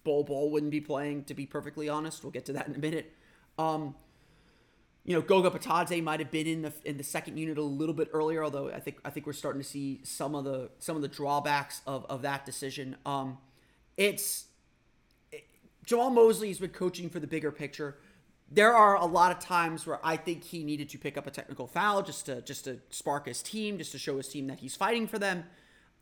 Bol 0.03 0.25
Bol 0.25 0.51
wouldn't 0.51 0.73
be 0.73 0.81
playing. 0.81 1.25
To 1.25 1.35
be 1.35 1.47
perfectly 1.47 1.89
honest, 1.89 2.25
we'll 2.25 2.33
get 2.33 2.47
to 2.47 2.53
that 2.55 2.67
in 2.67 2.75
a 2.75 2.79
minute. 2.79 3.15
Um, 3.57 3.95
you 5.09 5.15
know, 5.15 5.23
Goga 5.23 5.49
Bitadze 5.49 6.03
might 6.03 6.21
have 6.21 6.31
been 6.31 6.47
in 6.47 6.61
the 6.61 6.73
in 6.85 6.99
the 6.99 7.03
second 7.03 7.39
unit 7.39 7.57
a 7.57 7.63
little 7.63 7.95
bit 7.95 8.11
earlier, 8.13 8.45
although 8.45 8.69
I 8.69 8.79
think 8.79 8.99
I 9.07 9.09
think 9.09 9.25
we're 9.27 9.33
starting 9.33 9.63
to 9.63 9.67
see 9.67 10.01
some 10.03 10.35
of 10.35 10.45
the 10.45 10.69
some 10.81 10.97
of 10.97 11.03
the 11.03 11.09
drawbacks 11.09 11.81
of, 11.87 12.05
of 12.11 12.21
that 12.23 12.45
decision. 12.45 12.95
Um, 13.07 13.39
it's 13.97 14.45
Jamahl 15.87 16.13
Mosley's 16.13 16.59
been 16.59 16.69
coaching 16.69 17.09
for 17.09 17.21
the 17.21 17.27
bigger 17.27 17.51
picture. 17.51 17.97
There 18.53 18.75
are 18.75 18.97
a 18.97 19.07
lot 19.07 19.33
of 19.33 19.39
times 19.39 19.87
where 19.87 19.99
I 20.05 20.19
think 20.19 20.45
he 20.45 20.63
needed 20.63 20.91
to 20.91 20.99
pick 20.99 21.17
up 21.17 21.27
a 21.27 21.31
technical 21.31 21.67
foul 21.67 22.03
just 22.03 22.27
to 22.27 22.43
just 22.43 22.65
to 22.65 22.79
spark 22.91 23.29
his 23.29 23.43
team, 23.43 23.79
just 23.79 23.93
to 23.93 23.99
show 23.99 24.19
his 24.19 24.29
team 24.29 24.47
that 24.49 24.61
he's 24.61 24.77
fighting 24.77 25.07
for 25.07 25.19
them, 25.19 25.45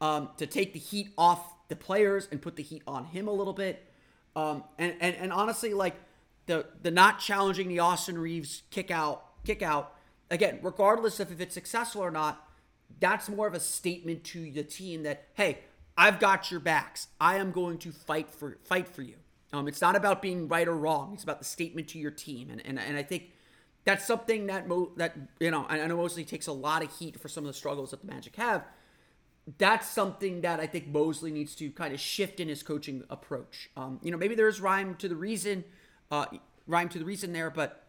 um, 0.01 0.31
to 0.39 0.49
take 0.49 0.73
the 0.73 0.81
heat 0.81 1.11
off 1.17 1.69
the 1.69 1.77
players 1.77 2.27
and 2.33 2.43
put 2.43 2.57
the 2.57 2.65
heat 2.65 2.83
on 2.89 3.05
him 3.05 3.29
a 3.29 3.33
little 3.33 3.53
bit. 3.53 3.87
Um, 4.35 4.65
and, 4.79 4.97
and 5.01 5.15
and 5.15 5.33
honestly, 5.33 5.75
like 5.75 5.95
the 6.47 6.67
the 6.83 6.91
not 6.91 7.19
challenging 7.19 7.69
the 7.69 7.81
Austin 7.81 8.19
Reaves 8.19 8.63
kick 8.71 8.91
out 8.91 9.45
kick 9.45 9.63
out 9.63 9.95
again, 10.31 10.59
regardless 10.63 11.21
of 11.21 11.31
if 11.33 11.41
it's 11.41 11.55
successful 11.55 12.03
or 12.03 12.11
not, 12.11 12.49
that's 13.01 13.29
more 13.29 13.47
of 13.47 13.55
a 13.55 13.61
statement 13.61 14.25
to 14.25 14.51
the 14.51 14.65
team 14.65 15.03
that 15.05 15.29
hey, 15.35 15.59
I've 15.97 16.19
got 16.19 16.51
your 16.51 16.61
backs. 16.61 17.09
I 17.21 17.37
am 17.37 17.53
going 17.53 17.79
to 17.79 17.93
fight 17.93 18.31
for 18.31 18.59
fight 18.65 18.89
for 18.89 19.03
you. 19.03 19.17
Um, 19.53 19.69
it's 19.69 19.81
not 19.81 19.97
about 19.97 20.23
being 20.23 20.49
right 20.49 20.67
or 20.67 20.77
wrong. 20.77 21.13
It's 21.15 21.23
about 21.23 21.39
the 21.39 21.45
statement 21.45 21.89
to 21.89 21.99
your 21.99 22.11
team, 22.11 22.51
and 22.51 22.65
and, 22.65 22.79
and 22.79 22.97
I 22.97 23.03
think 23.03 23.33
that's 23.85 24.05
something 24.05 24.47
that 24.47 24.69
Mo, 24.69 24.93
that 24.97 25.17
you 25.41 25.51
know 25.51 25.65
I 25.69 25.87
know 25.87 25.97
Mosley 25.97 26.25
takes 26.25 26.47
a 26.47 26.53
lot 26.53 26.83
of 26.83 26.95
heat 26.99 27.19
for 27.19 27.29
some 27.29 27.45
of 27.45 27.49
the 27.49 27.55
struggles 27.55 27.93
that 27.93 28.01
the 28.01 28.07
Magic 28.07 28.37
have. 28.37 28.65
That's 29.59 29.89
something 29.89 30.41
that 30.41 30.59
I 30.59 30.67
think 30.67 30.89
Mosley 30.89 31.31
needs 31.31 31.55
to 31.57 31.71
kind 31.71 31.95
of 31.95 32.01
shift 32.01 32.41
in 32.41 32.49
his 32.49 32.65
coaching 32.65 33.05
approach. 33.09 33.71
Um, 33.77 34.01
you 34.03 34.11
know, 34.11 34.17
maybe 34.17 34.35
there's 34.35 34.61
rhyme 34.61 34.97
to 34.97 35.09
the 35.09 35.15
reason, 35.15 35.63
uh, 36.11 36.27
rhyme 36.67 36.89
to 36.91 36.99
the 36.99 37.05
reason 37.05 37.33
there, 37.33 37.51
but 37.51 37.85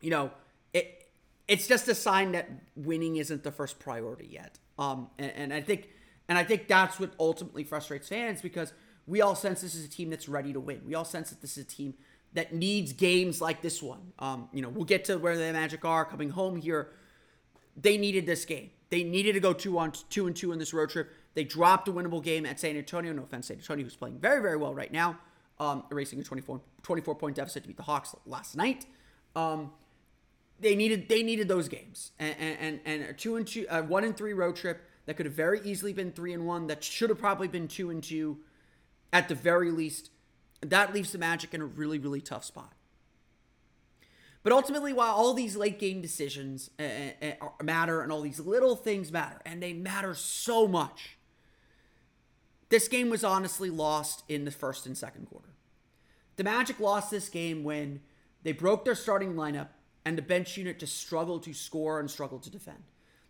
you 0.00 0.10
know, 0.10 0.30
it 0.72 1.10
it's 1.48 1.66
just 1.66 1.88
a 1.88 1.94
sign 1.94 2.32
that 2.32 2.48
winning 2.76 3.16
isn't 3.16 3.42
the 3.42 3.52
first 3.52 3.78
priority 3.78 4.28
yet. 4.30 4.58
Um, 4.78 5.10
and, 5.18 5.32
and 5.32 5.54
I 5.54 5.60
think, 5.60 5.90
and 6.28 6.38
I 6.38 6.44
think 6.44 6.68
that's 6.68 6.98
what 6.98 7.12
ultimately 7.18 7.64
frustrates 7.64 8.08
fans 8.08 8.40
because 8.40 8.72
we 9.06 9.20
all 9.20 9.34
sense 9.34 9.60
this 9.60 9.74
is 9.74 9.84
a 9.84 9.88
team 9.88 10.10
that's 10.10 10.28
ready 10.28 10.52
to 10.52 10.60
win. 10.60 10.82
We 10.86 10.94
all 10.94 11.04
sense 11.04 11.30
that 11.30 11.40
this 11.40 11.56
is 11.56 11.64
a 11.64 11.66
team 11.66 11.94
that 12.34 12.54
needs 12.54 12.92
games 12.92 13.40
like 13.40 13.60
this 13.60 13.82
one. 13.82 14.12
Um, 14.18 14.48
you 14.52 14.62
know, 14.62 14.68
we'll 14.68 14.84
get 14.84 15.04
to 15.06 15.18
where 15.18 15.36
the 15.36 15.52
Magic 15.52 15.84
are 15.84 16.04
coming 16.04 16.30
home 16.30 16.56
here. 16.56 16.88
They 17.76 17.98
needed 17.98 18.26
this 18.26 18.44
game. 18.44 18.70
They 18.90 19.02
needed 19.02 19.32
to 19.34 19.40
go 19.40 19.52
two 19.52 19.78
on 19.78 19.92
two 20.10 20.26
and 20.26 20.36
two 20.36 20.52
in 20.52 20.58
this 20.58 20.72
road 20.72 20.90
trip. 20.90 21.10
They 21.34 21.44
dropped 21.44 21.88
a 21.88 21.92
winnable 21.92 22.22
game 22.22 22.46
at 22.46 22.60
San 22.60 22.76
Antonio. 22.76 23.12
No 23.12 23.22
offense, 23.22 23.48
San 23.48 23.58
Antonio, 23.58 23.84
who's 23.84 23.96
playing 23.96 24.18
very, 24.18 24.40
very 24.40 24.56
well 24.56 24.74
right 24.74 24.92
now, 24.92 25.18
um, 25.62 25.84
erasing 25.92 26.18
a 26.18 26.24
24, 26.24 26.60
24 26.82 27.14
point 27.14 27.36
deficit 27.36 27.62
to 27.62 27.68
beat 27.68 27.76
the 27.76 27.84
Hawks 27.84 28.14
last 28.26 28.56
night. 28.56 28.86
Um, 29.36 29.70
they 30.58 30.74
needed 30.74 31.08
they 31.08 31.22
needed 31.22 31.48
those 31.48 31.68
games 31.68 32.12
and 32.18 32.36
and 32.38 32.80
and 32.84 33.02
a 33.02 33.12
two 33.12 33.36
and 33.36 33.46
two, 33.46 33.66
a 33.70 33.82
one 33.82 34.04
and 34.04 34.16
three 34.16 34.32
road 34.32 34.56
trip 34.56 34.82
that 35.06 35.16
could 35.16 35.26
have 35.26 35.34
very 35.34 35.60
easily 35.64 35.92
been 35.92 36.12
three 36.12 36.32
and 36.32 36.46
one. 36.46 36.66
That 36.66 36.82
should 36.82 37.10
have 37.10 37.18
probably 37.18 37.48
been 37.48 37.68
two 37.68 37.90
and 37.90 38.02
two, 38.02 38.38
at 39.12 39.28
the 39.28 39.34
very 39.34 39.70
least. 39.70 40.10
That 40.60 40.92
leaves 40.92 41.12
the 41.12 41.18
Magic 41.18 41.54
in 41.54 41.60
a 41.60 41.66
really 41.66 41.98
really 41.98 42.20
tough 42.20 42.44
spot. 42.44 42.72
But 44.42 44.52
ultimately, 44.52 44.92
while 44.92 45.14
all 45.14 45.34
these 45.34 45.56
late 45.56 45.78
game 45.78 46.00
decisions 46.00 46.70
uh, 46.78 46.82
uh, 47.22 47.62
matter 47.62 48.02
and 48.02 48.10
all 48.10 48.20
these 48.20 48.40
little 48.40 48.74
things 48.74 49.12
matter, 49.12 49.40
and 49.46 49.62
they 49.62 49.72
matter 49.72 50.14
so 50.14 50.66
much, 50.66 51.16
this 52.68 52.88
game 52.88 53.08
was 53.08 53.22
honestly 53.22 53.70
lost 53.70 54.24
in 54.28 54.44
the 54.44 54.50
first 54.50 54.84
and 54.86 54.98
second 54.98 55.26
quarter. 55.26 55.51
The 56.42 56.50
Magic 56.50 56.80
lost 56.80 57.08
this 57.08 57.28
game 57.28 57.62
when 57.62 58.00
they 58.42 58.50
broke 58.50 58.84
their 58.84 58.96
starting 58.96 59.34
lineup 59.34 59.68
and 60.04 60.18
the 60.18 60.22
bench 60.22 60.56
unit 60.56 60.80
just 60.80 60.98
struggled 60.98 61.44
to 61.44 61.54
score 61.54 62.00
and 62.00 62.10
struggled 62.10 62.42
to 62.42 62.50
defend. 62.50 62.82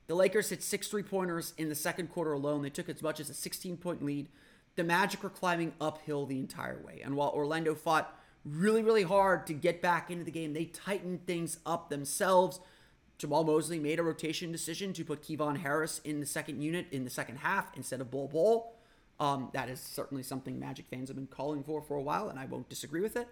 The 0.06 0.14
Lakers 0.14 0.48
hit 0.48 0.62
six 0.62 0.88
three 0.88 1.02
pointers 1.02 1.52
in 1.58 1.68
the 1.68 1.74
second 1.74 2.08
quarter 2.08 2.32
alone. 2.32 2.62
They 2.62 2.70
took 2.70 2.88
as 2.88 3.02
much 3.02 3.20
as 3.20 3.28
a 3.28 3.34
16 3.34 3.76
point 3.76 4.02
lead. 4.02 4.30
The 4.76 4.84
Magic 4.84 5.22
were 5.22 5.28
climbing 5.28 5.74
uphill 5.78 6.24
the 6.24 6.38
entire 6.38 6.80
way. 6.82 7.02
And 7.04 7.14
while 7.14 7.28
Orlando 7.28 7.74
fought 7.74 8.18
really, 8.46 8.82
really 8.82 9.02
hard 9.02 9.46
to 9.48 9.52
get 9.52 9.82
back 9.82 10.10
into 10.10 10.24
the 10.24 10.30
game, 10.30 10.54
they 10.54 10.64
tightened 10.64 11.26
things 11.26 11.58
up 11.66 11.90
themselves. 11.90 12.60
Jamahl 13.18 13.44
Mosley 13.44 13.78
made 13.78 13.98
a 13.98 14.02
rotation 14.02 14.50
decision 14.50 14.94
to 14.94 15.04
put 15.04 15.20
Kevon 15.20 15.58
Harris 15.58 16.00
in 16.02 16.20
the 16.20 16.24
second 16.24 16.62
unit 16.62 16.86
in 16.90 17.04
the 17.04 17.10
second 17.10 17.40
half 17.40 17.76
instead 17.76 18.00
of 18.00 18.10
Bol 18.10 18.28
Bol. 18.28 18.74
Um, 19.22 19.50
that 19.52 19.68
is 19.68 19.78
certainly 19.78 20.24
something 20.24 20.58
Magic 20.58 20.86
fans 20.90 21.08
have 21.08 21.14
been 21.16 21.28
calling 21.28 21.62
for 21.62 21.80
for 21.80 21.96
a 21.96 22.02
while, 22.02 22.28
and 22.28 22.40
I 22.40 22.46
won't 22.46 22.68
disagree 22.68 23.00
with 23.00 23.14
it. 23.14 23.28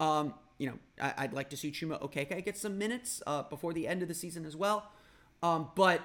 Um, 0.00 0.32
you 0.56 0.66
know, 0.66 0.78
I, 0.98 1.26
would 1.26 1.34
like 1.34 1.50
to 1.50 1.58
see 1.58 1.70
Chuma 1.70 2.02
Okeke 2.02 2.42
get 2.42 2.56
some 2.56 2.78
minutes 2.78 3.22
uh, 3.26 3.42
before 3.42 3.74
the 3.74 3.86
end 3.86 4.00
of 4.00 4.08
the 4.08 4.14
season 4.14 4.46
as 4.46 4.56
well. 4.56 4.90
Um, 5.42 5.68
but 5.74 6.00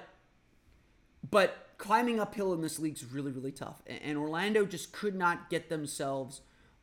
but 1.30 1.68
climbing 1.78 2.20
uphill 2.20 2.52
in 2.52 2.60
this 2.60 2.78
league 2.78 2.96
is 2.96 3.06
really 3.06 3.32
really 3.32 3.52
tough, 3.52 3.80
and 3.86 4.18
Orlando 4.18 4.66
just 4.66 4.92
could 4.92 5.14
not 5.14 5.48
get 5.48 5.70
themselves 5.70 6.42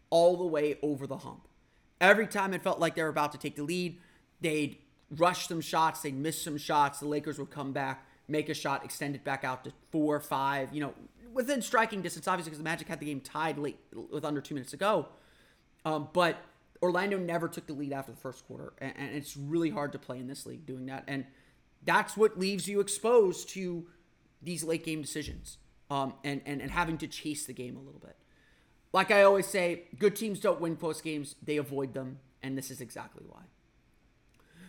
all 0.10 0.36
the 0.36 0.44
way 0.44 0.80
over 0.82 1.06
the 1.06 1.18
hump. 1.18 1.48
Every 2.02 2.26
time 2.26 2.56
it 2.56 2.64
felt 2.64 2.80
like 2.80 2.96
they 2.96 3.04
were 3.04 3.10
about 3.10 3.32
to 3.34 3.38
take 3.38 3.58
the 3.58 3.64
lead, 3.64 4.00
they'd 4.42 4.80
rush 5.16 5.48
some 5.48 5.62
shots, 5.62 6.02
they'd 6.02 6.18
miss 6.18 6.42
some 6.42 6.58
shots. 6.58 7.00
The 7.00 7.08
Lakers 7.08 7.38
would 7.38 7.52
come 7.52 7.74
back, 7.74 8.08
make 8.28 8.50
a 8.50 8.56
shot, 8.56 8.84
extend 8.84 9.14
it 9.14 9.24
back 9.24 9.44
out 9.44 9.66
to 9.66 9.74
four, 9.92 10.20
five. 10.20 10.74
You 10.74 10.82
know, 10.82 10.94
within 11.34 11.62
striking 11.62 12.02
distance, 12.02 12.28
obviously, 12.28 12.50
because 12.50 12.60
the 12.60 12.64
Magic 12.64 12.88
had 12.88 13.00
the 13.00 13.06
game 13.06 13.22
tied 13.22 13.58
late 13.58 13.80
with 14.12 14.26
under 14.26 14.42
two 14.42 14.56
minutes 14.56 14.72
to 14.72 14.78
go. 14.78 15.08
Um, 15.86 16.10
but 16.14 16.38
Orlando 16.82 17.18
never 17.18 17.48
took 17.48 17.68
the 17.68 17.74
lead 17.74 17.94
after 17.94 18.12
the 18.12 18.18
first 18.18 18.46
quarter, 18.48 18.74
and, 18.80 18.94
and, 18.98 19.16
it's 19.16 19.36
really 19.36 19.70
hard 19.70 19.92
to 19.94 20.00
play 20.00 20.18
in 20.20 20.28
this 20.28 20.46
league 20.46 20.66
doing 20.66 20.86
that. 20.88 21.04
And 21.08 21.26
that's 21.84 22.18
what 22.18 22.40
leaves 22.40 22.68
you 22.68 22.80
exposed 22.80 23.50
to 23.50 23.88
these 24.42 24.64
late 24.64 24.86
game 24.86 25.02
decisions 25.02 25.58
um, 25.90 26.14
and, 26.24 26.42
and, 26.46 26.62
and 26.62 26.72
having 26.72 26.98
to 27.00 27.08
chase 27.08 27.46
the 27.46 27.54
game 27.54 27.76
a 27.76 27.80
little 27.80 28.00
bit. 28.00 28.16
Like 28.92 29.12
I 29.12 29.24
always 29.24 29.46
say, 29.46 29.84
good 29.98 30.16
teams 30.16 30.40
don't 30.40 30.60
win 30.60 30.76
close 30.76 31.02
games, 31.02 31.36
they 31.44 31.58
avoid 31.58 31.94
them, 31.94 32.20
and 32.42 32.58
this 32.58 32.72
is 32.72 32.82
exactly 32.82 33.24
why. 33.28 33.42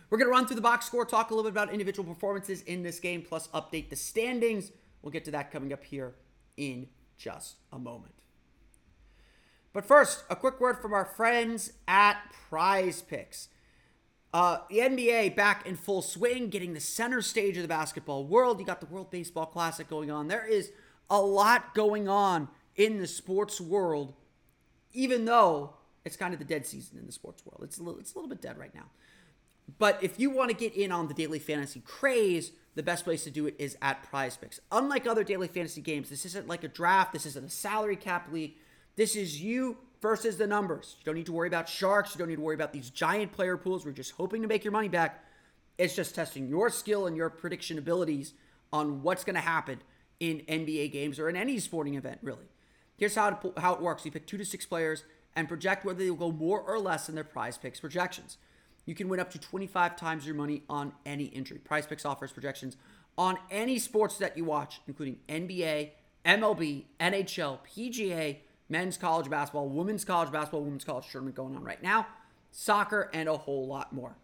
We're 0.09 0.17
going 0.17 0.27
to 0.27 0.31
run 0.31 0.45
through 0.45 0.57
the 0.57 0.61
box 0.61 0.85
score, 0.85 1.05
talk 1.05 1.31
a 1.31 1.33
little 1.33 1.49
bit 1.49 1.57
about 1.57 1.71
individual 1.71 2.13
performances 2.13 2.61
in 2.63 2.83
this 2.83 2.99
game, 2.99 3.21
plus 3.21 3.47
update 3.49 3.89
the 3.89 3.95
standings. 3.95 4.71
We'll 5.01 5.11
get 5.11 5.25
to 5.25 5.31
that 5.31 5.51
coming 5.51 5.71
up 5.71 5.83
here 5.83 6.15
in 6.57 6.87
just 7.17 7.57
a 7.71 7.79
moment. 7.79 8.13
But 9.73 9.85
first, 9.85 10.23
a 10.29 10.35
quick 10.35 10.59
word 10.59 10.79
from 10.81 10.93
our 10.93 11.05
friends 11.05 11.73
at 11.87 12.17
Prize 12.49 13.01
Picks. 13.01 13.47
Uh, 14.33 14.59
the 14.69 14.79
NBA 14.79 15.35
back 15.35 15.65
in 15.65 15.75
full 15.75 16.01
swing, 16.01 16.49
getting 16.49 16.73
the 16.73 16.79
center 16.79 17.21
stage 17.21 17.57
of 17.57 17.63
the 17.63 17.67
basketball 17.67 18.25
world. 18.25 18.59
You 18.59 18.65
got 18.65 18.79
the 18.79 18.85
World 18.85 19.11
Baseball 19.11 19.45
Classic 19.45 19.89
going 19.89 20.09
on. 20.09 20.27
There 20.27 20.45
is 20.45 20.71
a 21.09 21.19
lot 21.21 21.73
going 21.73 22.07
on 22.07 22.47
in 22.75 22.99
the 22.99 23.07
sports 23.07 23.59
world, 23.59 24.13
even 24.93 25.25
though 25.25 25.73
it's 26.05 26.15
kind 26.15 26.33
of 26.33 26.39
the 26.39 26.45
dead 26.45 26.65
season 26.65 26.97
in 26.97 27.05
the 27.05 27.11
sports 27.11 27.45
world. 27.45 27.61
It's 27.63 27.77
a 27.77 27.83
little, 27.83 27.99
it's 27.99 28.13
a 28.13 28.17
little 28.17 28.29
bit 28.29 28.41
dead 28.41 28.57
right 28.57 28.73
now. 28.73 28.85
But 29.77 30.01
if 30.01 30.19
you 30.19 30.29
want 30.29 30.49
to 30.49 30.55
get 30.55 30.73
in 30.75 30.91
on 30.91 31.07
the 31.07 31.13
daily 31.13 31.39
fantasy 31.39 31.81
craze, 31.81 32.51
the 32.75 32.83
best 32.83 33.03
place 33.03 33.23
to 33.25 33.31
do 33.31 33.47
it 33.47 33.55
is 33.59 33.77
at 33.81 34.03
Prize 34.03 34.37
Picks. 34.37 34.59
Unlike 34.71 35.07
other 35.07 35.23
daily 35.23 35.47
fantasy 35.47 35.81
games, 35.81 36.09
this 36.09 36.25
isn't 36.25 36.47
like 36.47 36.63
a 36.63 36.67
draft. 36.67 37.13
This 37.13 37.25
isn't 37.25 37.45
a 37.45 37.49
salary 37.49 37.95
cap 37.95 38.31
league. 38.31 38.55
This 38.95 39.15
is 39.15 39.41
you 39.41 39.77
versus 40.01 40.37
the 40.37 40.47
numbers. 40.47 40.95
You 40.99 41.05
don't 41.05 41.15
need 41.15 41.25
to 41.27 41.33
worry 41.33 41.47
about 41.47 41.69
sharks. 41.69 42.13
You 42.13 42.19
don't 42.19 42.29
need 42.29 42.35
to 42.35 42.41
worry 42.41 42.55
about 42.55 42.73
these 42.73 42.89
giant 42.89 43.31
player 43.31 43.57
pools. 43.57 43.85
We're 43.85 43.91
just 43.91 44.11
hoping 44.11 44.41
to 44.41 44.47
make 44.47 44.63
your 44.63 44.71
money 44.71 44.89
back. 44.89 45.23
It's 45.77 45.95
just 45.95 46.15
testing 46.15 46.47
your 46.47 46.69
skill 46.69 47.07
and 47.07 47.15
your 47.15 47.29
prediction 47.29 47.77
abilities 47.77 48.33
on 48.71 49.01
what's 49.01 49.23
going 49.23 49.35
to 49.35 49.41
happen 49.41 49.81
in 50.19 50.41
NBA 50.47 50.91
games 50.91 51.19
or 51.19 51.29
in 51.29 51.35
any 51.35 51.59
sporting 51.59 51.95
event, 51.95 52.19
really. 52.21 52.45
Here's 52.97 53.15
how 53.15 53.29
it, 53.29 53.59
how 53.59 53.73
it 53.73 53.81
works 53.81 54.05
you 54.05 54.11
pick 54.11 54.27
two 54.27 54.37
to 54.37 54.45
six 54.45 54.65
players 54.65 55.03
and 55.35 55.47
project 55.47 55.85
whether 55.85 55.99
they 55.99 56.09
will 56.09 56.17
go 56.17 56.31
more 56.31 56.61
or 56.61 56.79
less 56.79 57.09
in 57.09 57.15
their 57.15 57.23
prize 57.23 57.57
picks 57.57 57.79
projections. 57.79 58.37
You 58.85 58.95
can 58.95 59.09
win 59.09 59.19
up 59.19 59.31
to 59.31 59.39
25 59.39 59.95
times 59.95 60.25
your 60.25 60.35
money 60.35 60.63
on 60.69 60.93
any 61.05 61.31
entry. 61.33 61.59
Prize 61.59 61.85
Picks 61.85 62.05
offers 62.05 62.31
projections 62.31 62.77
on 63.17 63.37
any 63.49 63.77
sports 63.77 64.17
that 64.17 64.37
you 64.37 64.45
watch, 64.45 64.81
including 64.87 65.17
NBA, 65.29 65.91
MLB, 66.25 66.85
NHL, 66.99 67.59
PGA, 67.75 68.37
men's 68.69 68.97
college 68.97 69.29
basketball, 69.29 69.69
women's 69.69 70.05
college 70.05 70.31
basketball, 70.31 70.63
women's 70.63 70.83
college 70.83 71.05
tournament 71.11 71.35
going 71.35 71.55
on 71.55 71.63
right 71.63 71.81
now, 71.83 72.07
soccer, 72.51 73.09
and 73.13 73.27
a 73.27 73.37
whole 73.37 73.67
lot 73.67 73.93
more. 73.93 74.15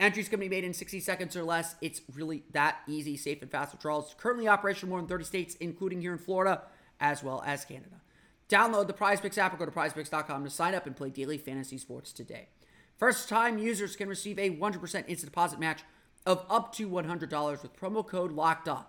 Entries 0.00 0.28
can 0.28 0.40
be 0.40 0.48
made 0.48 0.64
in 0.64 0.74
60 0.74 1.00
seconds 1.00 1.36
or 1.36 1.44
less. 1.44 1.76
It's 1.80 2.02
really 2.14 2.42
that 2.52 2.78
easy, 2.88 3.16
safe, 3.16 3.40
and 3.42 3.50
fast 3.50 3.72
withdrawals. 3.72 4.14
Currently 4.18 4.48
operational 4.48 4.86
in 4.86 4.90
more 4.90 5.00
than 5.00 5.08
30 5.08 5.24
states, 5.24 5.54
including 5.56 6.00
here 6.00 6.12
in 6.12 6.18
Florida, 6.18 6.62
as 7.00 7.22
well 7.22 7.42
as 7.46 7.64
Canada. 7.64 8.00
Download 8.48 8.86
the 8.86 8.92
PrizePicks 8.92 9.38
app 9.38 9.54
or 9.54 9.56
go 9.56 9.64
to 9.64 9.70
PrizePicks.com 9.70 10.44
to 10.44 10.50
sign 10.50 10.74
up 10.74 10.86
and 10.86 10.96
play 10.96 11.10
daily 11.10 11.38
fantasy 11.38 11.78
sports 11.78 12.12
today. 12.12 12.48
First 12.96 13.28
time 13.28 13.58
users 13.58 13.96
can 13.96 14.08
receive 14.08 14.38
a 14.38 14.50
100% 14.50 14.82
instant 14.84 15.20
deposit 15.24 15.58
match 15.58 15.82
of 16.24 16.44
up 16.48 16.72
to 16.74 16.88
$100 16.88 17.62
with 17.62 17.76
promo 17.76 18.06
code 18.06 18.32
LOCKED 18.32 18.68
ON. 18.68 18.84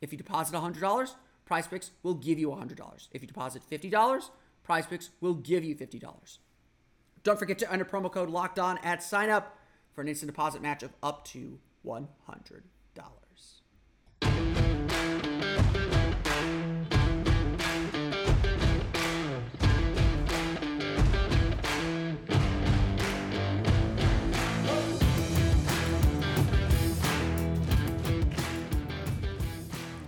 If 0.00 0.12
you 0.12 0.18
deposit 0.18 0.54
$100, 0.54 1.10
PrizePicks 1.48 1.90
will 2.02 2.14
give 2.14 2.38
you 2.38 2.50
$100. 2.50 3.08
If 3.12 3.22
you 3.22 3.26
deposit 3.28 3.62
$50, 3.68 4.30
PrizePicks 4.66 5.08
will 5.20 5.34
give 5.34 5.64
you 5.64 5.74
$50. 5.74 6.38
Don't 7.24 7.38
forget 7.38 7.58
to 7.58 7.72
enter 7.72 7.84
promo 7.84 8.10
code 8.12 8.30
locked 8.30 8.58
on 8.58 8.78
at 8.78 9.02
sign 9.02 9.28
up 9.28 9.58
for 9.92 10.02
an 10.02 10.08
instant 10.08 10.30
deposit 10.30 10.62
match 10.62 10.82
of 10.82 10.92
up 11.02 11.24
to 11.26 11.58
$100. 11.84 12.06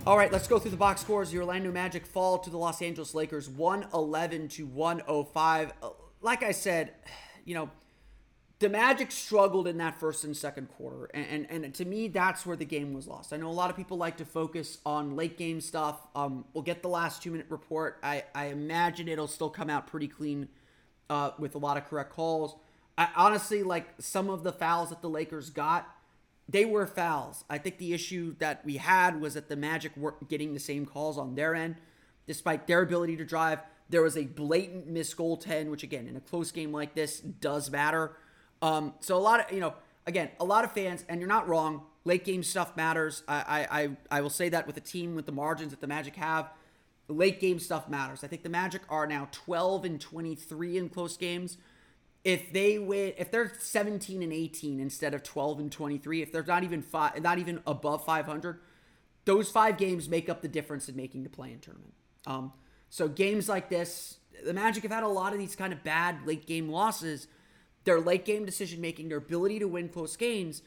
All 0.07 0.17
right, 0.17 0.31
let's 0.31 0.47
go 0.47 0.57
through 0.57 0.71
the 0.71 0.77
box 0.77 1.01
scores. 1.01 1.29
The 1.29 1.37
Orlando 1.37 1.71
Magic 1.71 2.07
fall 2.07 2.39
to 2.39 2.49
the 2.49 2.57
Los 2.57 2.81
Angeles 2.81 3.13
Lakers 3.13 3.47
111 3.47 4.47
to 4.47 4.65
105. 4.65 5.73
Uh, 5.83 5.89
like 6.21 6.41
I 6.41 6.53
said, 6.53 6.93
you 7.45 7.53
know, 7.53 7.69
the 8.57 8.67
Magic 8.67 9.11
struggled 9.11 9.67
in 9.67 9.77
that 9.77 9.99
first 9.99 10.23
and 10.23 10.35
second 10.35 10.69
quarter. 10.69 11.05
And, 11.13 11.45
and, 11.51 11.65
and, 11.65 11.75
to 11.75 11.85
me, 11.85 12.07
that's 12.07 12.47
where 12.47 12.57
the 12.57 12.65
game 12.65 12.93
was 12.93 13.05
lost. 13.05 13.31
I 13.31 13.37
know 13.37 13.47
a 13.47 13.53
lot 13.53 13.69
of 13.69 13.75
people 13.75 13.95
like 13.95 14.17
to 14.17 14.25
focus 14.25 14.79
on 14.87 15.15
late 15.15 15.37
game 15.37 15.61
stuff. 15.61 15.99
Um, 16.15 16.45
we'll 16.55 16.63
get 16.63 16.81
the 16.81 16.89
last 16.89 17.21
two 17.21 17.29
minute 17.29 17.45
report. 17.49 17.99
I, 18.01 18.23
I 18.33 18.45
imagine 18.47 19.07
it'll 19.07 19.27
still 19.27 19.51
come 19.51 19.69
out 19.69 19.85
pretty 19.85 20.07
clean 20.07 20.49
uh, 21.11 21.31
with 21.37 21.53
a 21.53 21.59
lot 21.59 21.77
of 21.77 21.85
correct 21.85 22.09
calls. 22.09 22.55
I, 22.97 23.09
honestly, 23.15 23.61
like 23.61 23.87
some 23.99 24.31
of 24.31 24.41
the 24.41 24.51
fouls 24.51 24.89
that 24.89 25.03
the 25.03 25.09
Lakers 25.09 25.51
got 25.51 25.87
they 26.49 26.65
were 26.65 26.85
fouls. 26.85 27.43
I 27.49 27.57
think 27.57 27.77
the 27.77 27.93
issue 27.93 28.35
that 28.39 28.65
we 28.65 28.77
had 28.77 29.21
was 29.21 29.35
that 29.35 29.47
the 29.49 29.55
Magic 29.55 29.95
weren't 29.95 30.27
getting 30.29 30.53
the 30.53 30.59
same 30.59 30.85
calls 30.85 31.17
on 31.17 31.35
their 31.35 31.55
end, 31.55 31.75
despite 32.27 32.67
their 32.67 32.81
ability 32.81 33.17
to 33.17 33.25
drive. 33.25 33.59
There 33.89 34.01
was 34.01 34.17
a 34.17 34.25
blatant 34.25 34.87
missed 34.87 35.17
goaltend, 35.17 35.69
which 35.69 35.83
again, 35.83 36.07
in 36.07 36.15
a 36.15 36.21
close 36.21 36.51
game 36.51 36.71
like 36.71 36.95
this, 36.95 37.19
does 37.19 37.69
matter. 37.69 38.17
Um, 38.61 38.93
so 38.99 39.17
a 39.17 39.19
lot 39.19 39.39
of 39.45 39.51
you 39.53 39.59
know, 39.59 39.73
again, 40.05 40.29
a 40.39 40.45
lot 40.45 40.63
of 40.63 40.71
fans, 40.71 41.05
and 41.09 41.19
you're 41.19 41.27
not 41.27 41.47
wrong. 41.47 41.83
late 42.03 42.25
game 42.25 42.43
stuff 42.43 42.75
matters. 42.75 43.23
I, 43.27 43.67
I, 43.69 43.81
I, 43.81 43.89
I 44.17 44.21
will 44.21 44.29
say 44.29 44.49
that 44.49 44.67
with 44.67 44.77
a 44.77 44.81
team 44.81 45.15
with 45.15 45.25
the 45.25 45.31
margins 45.31 45.71
that 45.71 45.81
the 45.81 45.87
Magic 45.87 46.15
have, 46.15 46.49
late 47.07 47.39
game 47.39 47.59
stuff 47.59 47.89
matters. 47.89 48.23
I 48.23 48.27
think 48.27 48.43
the 48.43 48.49
Magic 48.49 48.81
are 48.89 49.05
now 49.05 49.27
12 49.31 49.85
and 49.85 50.01
23 50.01 50.77
in 50.77 50.89
close 50.89 51.17
games. 51.17 51.57
If 52.23 52.53
they 52.53 52.77
win, 52.77 53.13
if 53.17 53.31
they're 53.31 53.51
17 53.57 54.21
and 54.21 54.31
18 54.31 54.79
instead 54.79 55.13
of 55.13 55.23
12 55.23 55.59
and 55.59 55.71
23, 55.71 56.21
if 56.21 56.31
they're 56.31 56.43
not 56.43 56.63
even 56.63 56.81
five, 56.81 57.21
not 57.21 57.39
even 57.39 57.61
above 57.65 58.05
500, 58.05 58.59
those 59.25 59.49
five 59.49 59.77
games 59.77 60.07
make 60.07 60.29
up 60.29 60.41
the 60.41 60.47
difference 60.47 60.87
in 60.87 60.95
making 60.95 61.23
the 61.23 61.29
play 61.29 61.51
in 61.51 61.59
tournament. 61.59 61.93
Um, 62.27 62.53
so 62.89 63.07
games 63.07 63.49
like 63.49 63.69
this, 63.69 64.17
the 64.45 64.53
Magic 64.53 64.83
have 64.83 64.91
had 64.91 65.03
a 65.03 65.07
lot 65.07 65.33
of 65.33 65.39
these 65.39 65.55
kind 65.55 65.73
of 65.73 65.83
bad 65.83 66.25
late 66.25 66.45
game 66.45 66.69
losses. 66.69 67.27
Their 67.83 67.99
late 67.99 68.25
game 68.25 68.45
decision 68.45 68.81
making, 68.81 69.09
their 69.09 69.17
ability 69.17 69.59
to 69.59 69.67
win 69.67 69.89
close 69.89 70.15
games. 70.15 70.61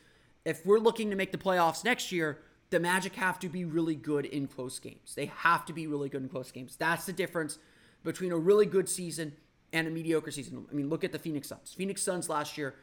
If 0.45 0.67
we're 0.67 0.81
looking 0.81 1.11
to 1.11 1.17
make 1.17 1.31
the 1.31 1.39
playoffs 1.39 1.85
next 1.85 2.11
year, 2.11 2.41
the 2.71 2.81
Magic 2.81 3.15
have 3.15 3.39
to 3.41 3.49
be 3.49 3.65
really 3.65 3.95
good 3.95 4.27
in 4.27 4.49
close 4.49 4.81
games. 4.81 5.15
They 5.15 5.27
have 5.27 5.65
to 5.67 5.73
be 5.73 5.87
really 5.87 6.09
good 6.09 6.23
in 6.23 6.29
close 6.29 6.51
games. 6.51 6.77
That's 6.77 7.07
the 7.07 7.13
difference 7.13 7.59
between 8.03 8.33
a 8.33 8.37
really 8.37 8.67
good 8.67 8.89
season 8.89 9.33
and 9.75 9.89
a 9.89 9.91
mediocre 9.91 10.31
season. 10.31 10.65
I 10.71 10.75
mean, 10.75 10.89
look 10.89 11.05
at 11.05 11.13
the 11.13 11.19
Phoenix 11.19 11.49
Suns. 11.49 11.75
Phoenix 11.77 12.01
Suns 12.01 12.29
last 12.29 12.57
year 12.57 12.75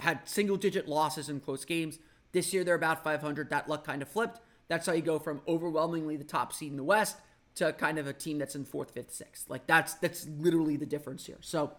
had 0.00 0.28
single 0.28 0.56
digit 0.56 0.88
losses 0.88 1.28
in 1.28 1.40
close 1.40 1.64
games. 1.64 1.98
This 2.32 2.52
year 2.52 2.64
they're 2.64 2.74
about 2.74 3.02
500. 3.02 3.48
That 3.50 3.68
luck 3.68 3.84
kind 3.84 4.02
of 4.02 4.08
flipped. 4.08 4.40
That's 4.68 4.86
how 4.86 4.92
you 4.92 5.02
go 5.02 5.18
from 5.18 5.40
overwhelmingly 5.48 6.16
the 6.16 6.24
top 6.24 6.52
seed 6.52 6.70
in 6.70 6.76
the 6.76 6.84
West 6.84 7.16
to 7.54 7.72
kind 7.72 7.98
of 7.98 8.06
a 8.06 8.12
team 8.12 8.38
that's 8.38 8.54
in 8.54 8.64
fourth, 8.64 8.92
fifth, 8.92 9.12
sixth. 9.12 9.48
Like 9.48 9.66
that's 9.66 9.94
that's 9.94 10.26
literally 10.26 10.76
the 10.76 10.86
difference 10.86 11.26
here. 11.26 11.38
So 11.40 11.72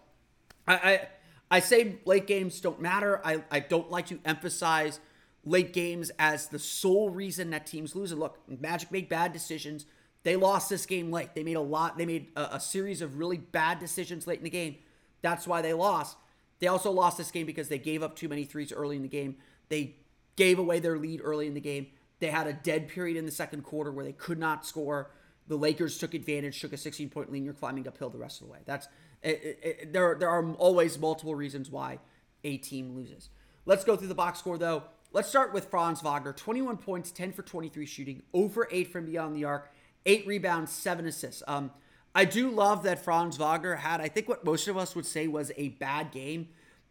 I 0.66 0.74
I, 0.74 1.08
I 1.50 1.60
say 1.60 1.98
late 2.06 2.26
games 2.26 2.60
don't 2.60 2.80
matter. 2.80 3.20
I, 3.24 3.42
I 3.50 3.60
don't 3.60 3.90
like 3.90 4.06
to 4.06 4.18
emphasize 4.24 5.00
late 5.44 5.72
games 5.72 6.10
as 6.18 6.48
the 6.48 6.58
sole 6.58 7.10
reason 7.10 7.50
that 7.50 7.66
teams 7.66 7.94
lose. 7.94 8.10
And 8.10 8.20
look, 8.20 8.38
Magic 8.48 8.90
made 8.90 9.08
bad 9.08 9.32
decisions. 9.32 9.84
They 10.24 10.36
lost 10.36 10.68
this 10.68 10.86
game 10.86 11.10
late. 11.10 11.34
They 11.34 11.42
made 11.42 11.56
a 11.56 11.60
lot. 11.60 11.98
They 11.98 12.06
made 12.06 12.28
a, 12.36 12.56
a 12.56 12.60
series 12.60 13.02
of 13.02 13.18
really 13.18 13.38
bad 13.38 13.80
decisions 13.80 14.26
late 14.26 14.38
in 14.38 14.44
the 14.44 14.50
game. 14.50 14.76
That's 15.20 15.46
why 15.46 15.62
they 15.62 15.72
lost. 15.72 16.16
They 16.60 16.68
also 16.68 16.90
lost 16.90 17.18
this 17.18 17.30
game 17.30 17.46
because 17.46 17.68
they 17.68 17.78
gave 17.78 18.02
up 18.02 18.14
too 18.14 18.28
many 18.28 18.44
threes 18.44 18.72
early 18.72 18.96
in 18.96 19.02
the 19.02 19.08
game. 19.08 19.36
They 19.68 19.96
gave 20.36 20.58
away 20.58 20.78
their 20.78 20.98
lead 20.98 21.20
early 21.24 21.46
in 21.46 21.54
the 21.54 21.60
game. 21.60 21.88
They 22.20 22.28
had 22.28 22.46
a 22.46 22.52
dead 22.52 22.88
period 22.88 23.16
in 23.16 23.26
the 23.26 23.32
second 23.32 23.62
quarter 23.62 23.90
where 23.90 24.04
they 24.04 24.12
could 24.12 24.38
not 24.38 24.64
score. 24.64 25.10
The 25.48 25.56
Lakers 25.56 25.98
took 25.98 26.14
advantage, 26.14 26.60
took 26.60 26.72
a 26.72 26.76
16 26.76 27.10
point 27.10 27.32
lead. 27.32 27.42
You're 27.42 27.52
climbing 27.52 27.88
uphill 27.88 28.10
the 28.10 28.18
rest 28.18 28.40
of 28.40 28.46
the 28.46 28.52
way. 28.52 28.60
That's 28.64 28.86
it, 29.22 29.58
it, 29.62 29.92
there. 29.92 30.16
There 30.18 30.30
are 30.30 30.52
always 30.52 30.98
multiple 30.98 31.34
reasons 31.34 31.68
why 31.68 31.98
a 32.44 32.58
team 32.58 32.94
loses. 32.94 33.28
Let's 33.66 33.84
go 33.84 33.96
through 33.96 34.08
the 34.08 34.14
box 34.14 34.38
score 34.38 34.56
though. 34.56 34.84
Let's 35.12 35.28
start 35.28 35.52
with 35.52 35.68
Franz 35.68 36.00
Wagner. 36.00 36.32
21 36.32 36.78
points, 36.78 37.10
10 37.10 37.32
for 37.32 37.42
23 37.42 37.84
shooting, 37.84 38.22
over 38.32 38.66
eight 38.70 38.92
from 38.92 39.04
beyond 39.04 39.36
the 39.36 39.44
arc, 39.44 39.70
eight 40.06 40.26
rebounds, 40.26 40.72
seven 40.72 41.06
assists. 41.06 41.42
Um, 41.46 41.70
I 42.14 42.24
do 42.24 42.50
love 42.50 42.82
that 42.82 43.02
Franz 43.02 43.36
Wagner 43.36 43.76
had, 43.76 44.00
I 44.00 44.08
think, 44.08 44.28
what 44.28 44.44
most 44.44 44.68
of 44.68 44.76
us 44.76 44.94
would 44.94 45.06
say 45.06 45.26
was 45.26 45.50
a 45.56 45.70
bad 45.70 46.10
game, 46.10 46.48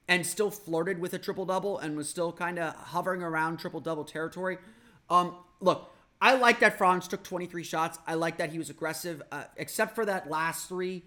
and 0.08 0.26
still 0.26 0.52
flirted 0.52 1.00
with 1.00 1.14
a 1.14 1.20
triple 1.20 1.46
double 1.46 1.78
and 1.78 1.96
was 1.96 2.10
still 2.10 2.34
kind 2.34 2.60
of 2.60 2.74
hovering 2.76 3.22
around 3.22 3.58
triple 3.58 3.80
double 3.80 4.04
territory. 4.04 4.58
Um, 5.10 5.36
look, 5.60 5.94
I 6.22 6.36
like 6.36 6.60
that 6.60 6.78
Franz 6.78 7.08
took 7.08 7.24
23 7.24 7.64
shots. 7.64 7.98
I 8.06 8.16
like 8.16 8.38
that 8.38 8.52
he 8.52 8.58
was 8.58 8.70
aggressive, 8.70 9.22
uh, 9.32 9.44
except 9.58 9.96
for 9.96 10.06
that 10.06 10.30
last 10.30 10.68
three. 10.68 11.04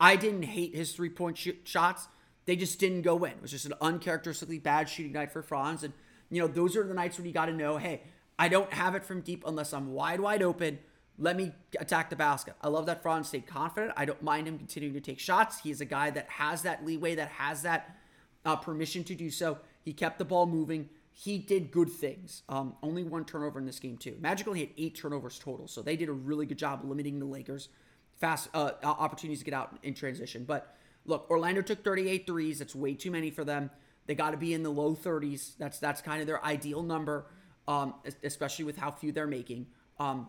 I 0.00 0.16
didn't 0.16 0.42
hate 0.42 0.74
his 0.74 0.92
three 0.92 1.10
point 1.10 1.38
sh- 1.38 1.50
shots. 1.64 2.08
They 2.46 2.56
just 2.56 2.78
didn't 2.78 3.02
go 3.02 3.24
in. 3.24 3.32
It 3.32 3.42
was 3.42 3.50
just 3.50 3.66
an 3.66 3.74
uncharacteristically 3.80 4.58
bad 4.58 4.88
shooting 4.88 5.12
night 5.12 5.32
for 5.32 5.42
Franz. 5.42 5.84
And, 5.84 5.92
you 6.30 6.40
know, 6.40 6.48
those 6.48 6.76
are 6.76 6.86
the 6.86 6.94
nights 6.94 7.18
when 7.18 7.26
you 7.26 7.32
got 7.32 7.46
to 7.46 7.52
know 7.52 7.76
hey, 7.76 8.02
I 8.38 8.48
don't 8.48 8.72
have 8.72 8.94
it 8.94 9.04
from 9.04 9.20
deep 9.20 9.44
unless 9.46 9.72
I'm 9.72 9.92
wide, 9.92 10.20
wide 10.20 10.42
open. 10.42 10.78
Let 11.18 11.36
me 11.36 11.52
attack 11.78 12.10
the 12.10 12.16
basket. 12.16 12.54
I 12.62 12.68
love 12.68 12.86
that 12.86 13.02
Franz 13.02 13.28
stayed 13.28 13.46
confident. 13.46 13.92
I 13.96 14.04
don't 14.04 14.22
mind 14.22 14.46
him 14.46 14.56
continuing 14.56 14.94
to 14.94 15.00
take 15.00 15.18
shots. 15.18 15.60
He's 15.60 15.80
a 15.80 15.84
guy 15.84 16.10
that 16.10 16.28
has 16.28 16.62
that 16.62 16.86
leeway, 16.86 17.16
that 17.16 17.28
has 17.30 17.62
that 17.62 17.96
uh, 18.44 18.56
permission 18.56 19.02
to 19.04 19.14
do 19.14 19.30
so. 19.30 19.58
He 19.82 19.92
kept 19.92 20.18
the 20.18 20.24
ball 20.24 20.46
moving 20.46 20.88
he 21.20 21.36
did 21.36 21.72
good 21.72 21.90
things. 21.90 22.44
Um, 22.48 22.76
only 22.80 23.02
one 23.02 23.24
turnover 23.24 23.58
in 23.58 23.66
this 23.66 23.80
game 23.80 23.96
too. 23.96 24.16
Magic 24.20 24.46
only 24.46 24.60
had 24.60 24.68
eight 24.78 24.94
turnovers 24.94 25.36
total, 25.36 25.66
so 25.66 25.82
they 25.82 25.96
did 25.96 26.08
a 26.08 26.12
really 26.12 26.46
good 26.46 26.58
job 26.58 26.82
limiting 26.84 27.18
the 27.18 27.24
Lakers' 27.24 27.70
fast 28.14 28.48
uh, 28.54 28.70
opportunities 28.84 29.40
to 29.40 29.44
get 29.44 29.52
out 29.52 29.76
in 29.82 29.94
transition. 29.94 30.44
But 30.44 30.76
look, 31.06 31.28
Orlando 31.28 31.60
took 31.60 31.82
38 31.82 32.24
threes. 32.24 32.60
That's 32.60 32.72
way 32.72 32.94
too 32.94 33.10
many 33.10 33.32
for 33.32 33.42
them. 33.42 33.68
They 34.06 34.14
got 34.14 34.30
to 34.30 34.36
be 34.36 34.54
in 34.54 34.62
the 34.62 34.70
low 34.70 34.94
30s. 34.94 35.56
That's 35.58 35.80
that's 35.80 36.00
kind 36.00 36.20
of 36.20 36.28
their 36.28 36.42
ideal 36.44 36.84
number, 36.84 37.26
um, 37.66 37.94
especially 38.22 38.64
with 38.64 38.76
how 38.76 38.92
few 38.92 39.10
they're 39.10 39.26
making. 39.26 39.66
Um, 39.98 40.28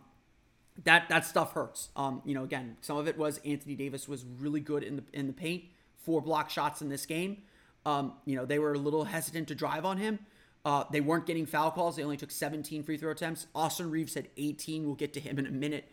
that 0.84 1.10
that 1.10 1.26
stuff 1.26 1.54
hurts. 1.54 1.90
Um, 1.96 2.22
you 2.26 2.34
know, 2.34 2.44
again, 2.44 2.78
some 2.82 2.98
of 2.98 3.08
it 3.08 3.18
was 3.18 3.40
Anthony 3.46 3.76
Davis 3.76 4.08
was 4.08 4.26
really 4.40 4.60
good 4.60 4.84
in 4.84 4.98
the 4.98 5.04
in 5.14 5.28
the 5.28 5.34
paint, 5.34 5.64
four 6.04 6.22
block 6.22 6.50
shots 6.50 6.82
in 6.82 6.90
this 6.90 7.06
game. 7.06 7.44
Um, 7.86 8.14
you 8.26 8.36
know, 8.36 8.46
they 8.46 8.60
were 8.60 8.74
a 8.74 8.78
little 8.78 9.06
hesitant 9.06 9.48
to 9.50 9.56
drive 9.56 9.86
on 9.86 9.98
him. 9.98 10.20
Uh, 10.66 10.84
they 10.92 11.02
weren't 11.02 11.26
getting 11.26 11.46
foul 11.46 11.72
calls. 11.72 11.96
They 11.96 12.04
only 12.04 12.18
took 12.18 12.32
17 12.32 12.84
free 12.84 12.98
throw 12.98 13.12
attempts. 13.12 13.48
Austin 13.56 13.90
Reaves 13.90 14.14
had 14.14 14.28
18. 14.36 14.86
We'll 14.86 14.96
get 14.96 15.14
to 15.14 15.20
him 15.20 15.40
in 15.40 15.46
a 15.46 15.52
minute. 15.52 15.90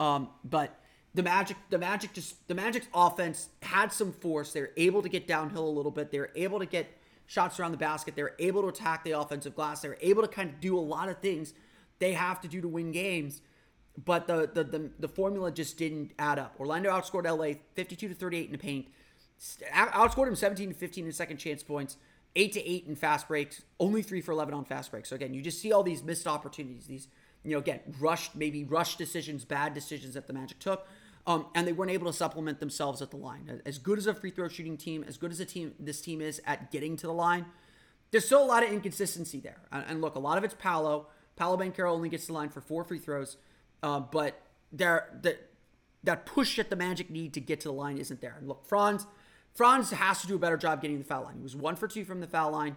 Um, 0.00 0.30
but 0.44 0.78
the 1.14 1.22
Magic, 1.22 1.56
the 1.70 1.78
Magic 1.78 2.12
just 2.12 2.46
the 2.48 2.54
Magic's 2.54 2.88
offense 2.94 3.48
had 3.62 3.92
some 3.92 4.12
force. 4.12 4.52
They're 4.52 4.70
able 4.76 5.02
to 5.02 5.08
get 5.08 5.26
downhill 5.26 5.66
a 5.66 5.70
little 5.70 5.90
bit. 5.90 6.10
They're 6.10 6.30
able 6.34 6.58
to 6.58 6.66
get 6.66 6.88
shots 7.26 7.60
around 7.60 7.72
the 7.72 7.78
basket. 7.78 8.16
They're 8.16 8.34
able 8.38 8.62
to 8.62 8.68
attack 8.68 9.04
the 9.04 9.12
offensive 9.12 9.54
glass. 9.54 9.80
They're 9.80 9.98
able 10.00 10.22
to 10.22 10.28
kind 10.28 10.50
of 10.50 10.60
do 10.60 10.78
a 10.78 10.80
lot 10.80 11.08
of 11.08 11.18
things 11.20 11.54
they 11.98 12.12
have 12.12 12.40
to 12.40 12.48
do 12.48 12.60
to 12.60 12.68
win 12.68 12.92
games. 12.92 13.40
But 14.04 14.26
the 14.26 14.50
the 14.52 14.64
the, 14.64 14.90
the 14.98 15.08
formula 15.08 15.50
just 15.50 15.76
didn't 15.76 16.12
add 16.18 16.38
up. 16.38 16.54
Orlando 16.58 16.90
outscored 16.90 17.24
LA 17.24 17.58
52 17.74 18.08
to 18.08 18.14
38 18.14 18.46
in 18.46 18.52
the 18.52 18.58
paint. 18.58 18.88
Outscored 19.72 20.26
them 20.26 20.36
17 20.36 20.70
to 20.70 20.74
15 20.74 21.06
in 21.06 21.12
second 21.12 21.36
chance 21.36 21.62
points 21.62 21.96
eight 22.36 22.52
to 22.52 22.66
eight 22.66 22.86
in 22.86 22.94
fast 22.96 23.28
breaks, 23.28 23.62
only 23.80 24.02
three 24.02 24.20
for 24.20 24.32
11 24.32 24.54
on 24.54 24.64
fast 24.64 24.90
breaks. 24.90 25.08
So 25.08 25.16
again, 25.16 25.34
you 25.34 25.42
just 25.42 25.60
see 25.60 25.72
all 25.72 25.82
these 25.82 26.02
missed 26.02 26.26
opportunities, 26.26 26.86
these, 26.86 27.08
you 27.42 27.52
know, 27.52 27.58
again, 27.58 27.80
rushed, 27.98 28.36
maybe 28.36 28.64
rushed 28.64 28.96
decisions, 28.98 29.44
bad 29.44 29.74
decisions 29.74 30.14
that 30.14 30.26
the 30.26 30.32
Magic 30.32 30.58
took. 30.58 30.86
Um, 31.26 31.46
and 31.54 31.68
they 31.68 31.72
weren't 31.72 31.90
able 31.90 32.06
to 32.06 32.16
supplement 32.16 32.58
themselves 32.58 33.02
at 33.02 33.10
the 33.10 33.18
line. 33.18 33.60
As 33.66 33.78
good 33.78 33.98
as 33.98 34.06
a 34.06 34.14
free 34.14 34.30
throw 34.30 34.48
shooting 34.48 34.78
team, 34.78 35.04
as 35.06 35.18
good 35.18 35.30
as 35.30 35.40
a 35.40 35.44
team 35.44 35.74
this 35.78 36.00
team 36.00 36.22
is 36.22 36.40
at 36.46 36.70
getting 36.70 36.96
to 36.96 37.06
the 37.06 37.12
line, 37.12 37.44
there's 38.10 38.24
still 38.24 38.42
a 38.42 38.46
lot 38.46 38.62
of 38.62 38.72
inconsistency 38.72 39.38
there. 39.38 39.60
And, 39.70 39.84
and 39.88 40.00
look, 40.00 40.14
a 40.14 40.20
lot 40.20 40.38
of 40.38 40.44
it's 40.44 40.54
Paolo. 40.58 41.08
Paolo 41.36 41.58
Banchero 41.58 41.90
only 41.90 42.08
gets 42.08 42.24
to 42.24 42.26
the 42.28 42.32
line 42.32 42.48
for 42.48 42.62
four 42.62 42.82
free 42.82 42.98
throws, 42.98 43.36
uh, 43.82 44.00
but 44.00 44.40
there 44.72 45.18
that 45.22 45.48
that 46.04 46.26
push 46.26 46.56
that 46.56 46.70
the 46.70 46.76
Magic 46.76 47.10
need 47.10 47.34
to 47.34 47.40
get 47.40 47.60
to 47.60 47.68
the 47.68 47.72
line 47.72 47.98
isn't 47.98 48.20
there. 48.20 48.36
And 48.38 48.48
look, 48.48 48.64
Franz, 48.66 49.06
Franz 49.54 49.90
has 49.90 50.20
to 50.22 50.26
do 50.26 50.36
a 50.36 50.38
better 50.38 50.56
job 50.56 50.80
getting 50.80 50.98
the 50.98 51.04
foul 51.04 51.24
line. 51.24 51.36
He 51.36 51.42
was 51.42 51.56
one 51.56 51.76
for 51.76 51.88
two 51.88 52.04
from 52.04 52.20
the 52.20 52.26
foul 52.26 52.52
line. 52.52 52.76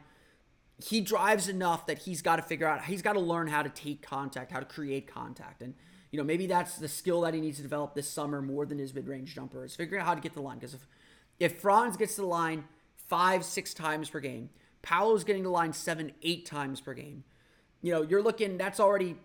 He 0.84 1.02
drives 1.02 1.48
enough 1.48 1.86
that 1.86 2.00
he's 2.00 2.22
got 2.22 2.38
to 2.38 2.42
figure 2.42 2.68
out, 2.68 2.84
he's 2.86 3.04
got 3.04 3.14
to 3.14 3.20
learn 3.20 3.48
how 3.48 3.62
to 3.62 3.70
take 3.70 4.02
contact, 4.02 4.52
how 4.52 4.60
to 4.60 4.66
create 4.66 5.08
contact. 5.08 5.62
And, 5.62 5.76
you 6.10 6.18
know, 6.18 6.24
maybe 6.24 6.48
that's 6.48 6.78
the 6.78 6.88
skill 6.88 7.22
that 7.22 7.36
he 7.36 7.40
needs 7.40 7.58
to 7.58 7.64
develop 7.64 7.94
this 7.94 8.10
summer 8.10 8.42
more 8.42 8.66
than 8.66 8.80
his 8.80 8.94
mid 8.94 9.08
range 9.08 9.36
jumper 9.36 9.64
is 9.64 9.76
figuring 9.76 10.02
out 10.02 10.08
how 10.08 10.16
to 10.16 10.22
get 10.22 10.34
the 10.34 10.42
line. 10.42 10.58
Because 10.58 10.74
if, 10.74 10.88
if 11.40 11.62
Franz 11.62 11.98
gets 11.98 12.16
to 12.16 12.22
the 12.22 12.28
line 12.28 12.64
five, 13.08 13.46
six 13.46 13.76
times 13.76 14.10
per 14.10 14.20
game, 14.20 14.50
Paolo's 14.82 15.24
getting 15.24 15.44
to 15.44 15.50
the 15.50 15.54
line 15.54 15.74
seven, 15.74 16.14
eight 16.24 16.48
times 16.48 16.82
per 16.82 16.96
game, 16.96 17.24
you 17.84 17.92
know, 17.94 18.02
you're 18.02 18.24
looking, 18.24 18.58
that's 18.58 18.80
already 18.80 19.18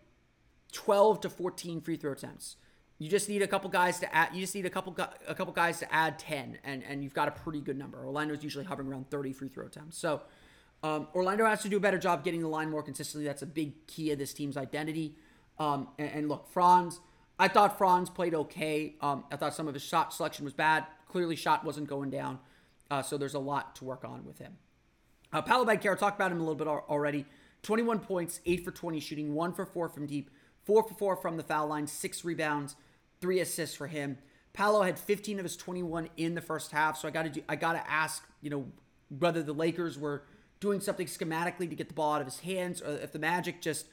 12 0.73 1.21
to 1.23 1.31
14 1.31 1.81
free 1.81 1.97
throw 1.97 2.13
attempts. 2.13 2.57
You 2.99 3.11
just 3.11 3.29
need 3.29 3.43
a 3.43 3.47
couple 3.47 3.69
guys 3.69 3.99
to 4.01 4.15
add. 4.15 4.35
You 4.35 4.41
just 4.41 4.55
need 4.55 4.65
a 4.65 4.71
couple 4.71 4.97
a 5.29 5.35
couple 5.35 5.53
guys 5.53 5.81
to 5.81 5.95
add 5.95 6.19
ten, 6.19 6.59
and 6.65 6.83
and 6.83 7.05
you've 7.05 7.13
got 7.13 7.29
a 7.29 7.31
pretty 7.31 7.61
good 7.61 7.77
number. 7.77 8.03
Orlando's 8.03 8.43
usually 8.43 8.65
hovering 8.65 8.89
around 8.89 9.11
thirty 9.11 9.35
free 9.35 9.49
throw 9.49 9.67
attempts. 9.67 9.99
So 9.99 10.23
um, 10.83 11.09
Orlando 11.15 11.45
has 11.45 11.63
to 11.63 11.69
do 11.69 11.77
a 11.77 11.81
better 11.81 11.99
job 11.99 12.25
getting 12.25 12.41
the 12.41 12.49
line 12.49 12.71
more 12.71 12.83
consistently. 12.83 13.27
That's 13.27 13.43
a 13.43 13.47
big 13.47 13.87
key 13.87 14.13
of 14.13 14.19
this 14.19 14.33
team's 14.33 14.57
identity. 14.57 15.15
Um, 15.59 15.89
and, 15.99 16.11
and, 16.11 16.29
look, 16.29 16.49
Franz. 16.53 17.01
I 17.39 17.49
thought 17.49 17.77
Franz 17.77 18.09
played 18.09 18.35
okay. 18.35 18.95
Um, 19.03 19.25
I 19.31 19.37
thought 19.37 19.55
some 19.55 19.69
of 19.69 19.75
his 19.75 19.83
shot 19.83 20.15
selection 20.15 20.47
was 20.47 20.55
bad. 20.55 20.87
Clearly, 21.09 21.37
shot 21.37 21.65
wasn't 21.65 21.87
going 21.87 22.09
down. 22.09 22.39
Uh, 22.91 23.03
so 23.03 23.19
there's 23.19 23.35
a 23.35 23.39
lot 23.39 23.77
to 23.77 23.85
work 23.85 24.07
on 24.07 24.25
with 24.25 24.39
him. 24.39 24.57
Uh, 25.33 25.43
Banchero, 25.43 25.99
talked 25.99 26.17
about 26.17 26.33
him 26.33 26.39
a 26.39 26.41
little 26.41 26.55
bit 26.55 26.67
already. 26.67 27.27
21 27.63 27.99
points, 27.99 28.41
8 28.47 28.65
for 28.65 28.71
20 28.71 29.01
shooting, 29.01 29.35
1 29.35 29.53
for 29.53 29.67
4 29.67 29.89
from 29.89 30.07
deep, 30.07 30.31
4 30.67 30.83
for 30.83 30.95
4 30.95 31.17
from 31.17 31.37
the 31.37 31.43
foul 31.43 31.69
line, 31.69 31.87
6 31.87 32.25
rebounds, 32.25 32.77
three 33.21 33.41
assists 33.41 33.75
for 33.75 33.87
him. 33.87 34.19
Paolo 34.53 34.83
had 34.83 34.99
15 34.99 35.39
of 35.39 35.45
his 35.45 35.57
21 35.57 36.09
in 36.17 36.35
the 36.35 36.41
first 36.41 36.73
half, 36.73 36.99
so 36.99 37.09
I 37.09 37.11
got 37.11 37.33
to 37.33 37.43
I 37.49 37.57
got 37.57 37.73
to 37.73 37.91
ask, 37.91 38.27
you 38.41 38.51
know, 38.51 38.67
whether 39.09 39.43
the 39.43 39.53
Lakers 39.53 39.99
were 39.99 40.25
doing 40.61 40.81
something 40.81 41.07
schematically 41.07 41.69
to 41.69 41.77
get 41.77 41.89
the 41.89 41.95
ball 41.95 42.15
out 42.15 42.21
of 42.21 42.27
his 42.27 42.41
hands 42.41 42.81
or 42.83 42.97
if 42.97 43.13
the 43.13 43.19
Magic 43.19 43.61
just 43.61 43.87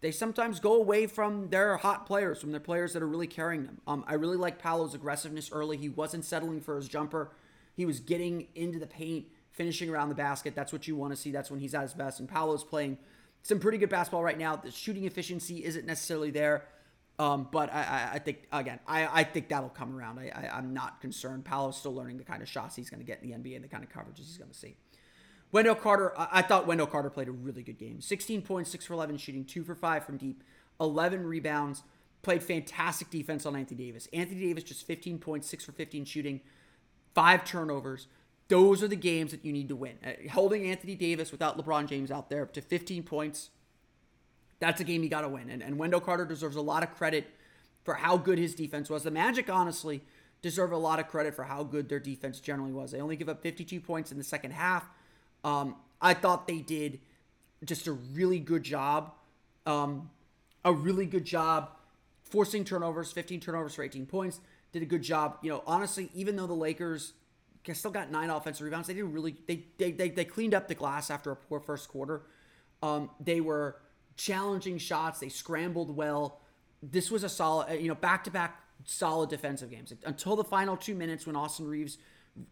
they 0.00 0.10
sometimes 0.10 0.60
go 0.60 0.74
away 0.74 1.06
from 1.06 1.48
their 1.50 1.76
hot 1.76 2.06
players, 2.06 2.40
from 2.40 2.52
their 2.52 2.60
players 2.60 2.94
that 2.94 3.02
are 3.02 3.08
really 3.08 3.26
carrying 3.26 3.64
them. 3.64 3.80
Um, 3.86 4.04
I 4.06 4.14
really 4.14 4.36
like 4.36 4.58
Paolo's 4.58 4.94
aggressiveness 4.94 5.50
early. 5.52 5.76
He 5.76 5.90
wasn't 5.90 6.24
settling 6.24 6.60
for 6.60 6.76
his 6.76 6.88
jumper. 6.88 7.32
He 7.74 7.84
was 7.84 8.00
getting 8.00 8.48
into 8.54 8.78
the 8.78 8.86
paint, 8.86 9.26
finishing 9.50 9.90
around 9.90 10.08
the 10.08 10.14
basket. 10.14 10.54
That's 10.54 10.72
what 10.72 10.88
you 10.88 10.96
want 10.96 11.12
to 11.12 11.16
see. 11.16 11.30
That's 11.30 11.50
when 11.50 11.60
he's 11.60 11.74
at 11.74 11.82
his 11.82 11.92
best. 11.92 12.18
And 12.18 12.28
Paolo's 12.28 12.64
playing 12.64 12.96
some 13.42 13.58
pretty 13.58 13.78
good 13.78 13.88
basketball 13.88 14.22
right 14.22 14.38
now. 14.38 14.56
The 14.56 14.70
shooting 14.70 15.04
efficiency 15.04 15.64
isn't 15.64 15.86
necessarily 15.86 16.30
there. 16.30 16.64
Um, 17.20 17.48
but 17.52 17.70
I, 17.70 17.82
I, 17.82 18.10
I, 18.14 18.18
think 18.18 18.46
again, 18.50 18.80
I, 18.86 19.20
I 19.20 19.24
think 19.24 19.50
that'll 19.50 19.68
come 19.68 19.94
around. 19.94 20.18
I, 20.18 20.32
I, 20.34 20.56
am 20.56 20.72
not 20.72 21.02
concerned. 21.02 21.44
Paolo's 21.44 21.76
still 21.76 21.94
learning 21.94 22.16
the 22.16 22.24
kind 22.24 22.40
of 22.40 22.48
shots 22.48 22.76
he's 22.76 22.88
going 22.88 23.00
to 23.00 23.04
get 23.04 23.22
in 23.22 23.28
the 23.28 23.36
NBA 23.36 23.56
and 23.56 23.62
the 23.62 23.68
kind 23.68 23.84
of 23.84 23.90
coverages 23.90 24.20
he's 24.20 24.38
going 24.38 24.50
to 24.50 24.56
see. 24.56 24.74
Wendell 25.52 25.74
Carter, 25.74 26.18
I, 26.18 26.28
I 26.32 26.42
thought 26.42 26.66
Wendell 26.66 26.86
Carter 26.86 27.10
played 27.10 27.28
a 27.28 27.32
really 27.32 27.62
good 27.62 27.76
game. 27.76 28.00
16 28.00 28.40
points, 28.40 28.70
6 28.70 28.86
for 28.86 28.94
11 28.94 29.18
shooting, 29.18 29.44
2 29.44 29.64
for 29.64 29.74
5 29.74 30.06
from 30.06 30.16
deep, 30.16 30.42
11 30.80 31.26
rebounds, 31.26 31.82
played 32.22 32.42
fantastic 32.42 33.10
defense 33.10 33.44
on 33.44 33.54
Anthony 33.54 33.84
Davis. 33.84 34.08
Anthony 34.14 34.40
Davis 34.40 34.64
just 34.64 34.86
15 34.86 35.18
points, 35.18 35.46
6 35.48 35.62
for 35.62 35.72
15 35.72 36.06
shooting, 36.06 36.40
5 37.14 37.44
turnovers. 37.44 38.06
Those 38.50 38.82
are 38.82 38.88
the 38.88 38.96
games 38.96 39.30
that 39.30 39.44
you 39.44 39.52
need 39.52 39.68
to 39.68 39.76
win. 39.76 39.94
Uh, 40.04 40.28
holding 40.32 40.66
Anthony 40.66 40.96
Davis 40.96 41.30
without 41.30 41.56
LeBron 41.56 41.88
James 41.88 42.10
out 42.10 42.28
there 42.28 42.46
to 42.46 42.60
15 42.60 43.04
points, 43.04 43.50
that's 44.58 44.80
a 44.80 44.84
game 44.84 45.04
you 45.04 45.08
got 45.08 45.20
to 45.20 45.28
win. 45.28 45.48
And, 45.48 45.62
and 45.62 45.78
Wendell 45.78 46.00
Carter 46.00 46.24
deserves 46.24 46.56
a 46.56 46.60
lot 46.60 46.82
of 46.82 46.92
credit 46.96 47.28
for 47.84 47.94
how 47.94 48.16
good 48.16 48.38
his 48.38 48.56
defense 48.56 48.90
was. 48.90 49.04
The 49.04 49.10
Magic, 49.12 49.48
honestly, 49.48 50.02
deserve 50.42 50.72
a 50.72 50.76
lot 50.76 50.98
of 50.98 51.06
credit 51.06 51.32
for 51.36 51.44
how 51.44 51.62
good 51.62 51.88
their 51.88 52.00
defense 52.00 52.40
generally 52.40 52.72
was. 52.72 52.90
They 52.90 53.00
only 53.00 53.14
give 53.14 53.28
up 53.28 53.40
52 53.40 53.80
points 53.80 54.10
in 54.10 54.18
the 54.18 54.24
second 54.24 54.50
half. 54.50 54.84
Um, 55.44 55.76
I 56.02 56.12
thought 56.12 56.48
they 56.48 56.58
did 56.58 56.98
just 57.64 57.86
a 57.86 57.92
really 57.92 58.40
good 58.40 58.64
job. 58.64 59.12
Um, 59.64 60.10
a 60.64 60.72
really 60.72 61.06
good 61.06 61.24
job 61.24 61.70
forcing 62.24 62.64
turnovers, 62.64 63.12
15 63.12 63.38
turnovers 63.38 63.76
for 63.76 63.84
18 63.84 64.06
points. 64.06 64.40
Did 64.72 64.82
a 64.82 64.86
good 64.86 65.02
job. 65.02 65.38
You 65.40 65.50
know, 65.50 65.62
honestly, 65.68 66.10
even 66.14 66.34
though 66.34 66.48
the 66.48 66.52
Lakers 66.52 67.12
still 67.74 67.90
got 67.90 68.10
nine 68.10 68.30
offensive 68.30 68.64
rebounds. 68.64 68.88
They 68.88 68.94
didn't 68.94 69.12
really 69.12 69.36
they 69.46 69.64
they 69.78 69.92
they, 69.92 70.08
they 70.10 70.24
cleaned 70.24 70.54
up 70.54 70.68
the 70.68 70.74
glass 70.74 71.10
after 71.10 71.30
a 71.30 71.36
poor 71.36 71.60
first 71.60 71.88
quarter. 71.88 72.22
Um, 72.82 73.10
they 73.20 73.40
were 73.40 73.76
challenging 74.16 74.78
shots. 74.78 75.20
They 75.20 75.28
scrambled 75.28 75.94
well. 75.94 76.40
This 76.82 77.10
was 77.10 77.24
a 77.24 77.28
solid, 77.28 77.70
uh, 77.70 77.74
you 77.74 77.88
know, 77.88 77.94
back 77.94 78.24
to 78.24 78.30
back 78.30 78.62
solid 78.84 79.28
defensive 79.28 79.70
games 79.70 79.92
until 80.04 80.36
the 80.36 80.44
final 80.44 80.76
two 80.76 80.94
minutes 80.94 81.26
when 81.26 81.36
Austin 81.36 81.66
Reaves, 81.66 81.98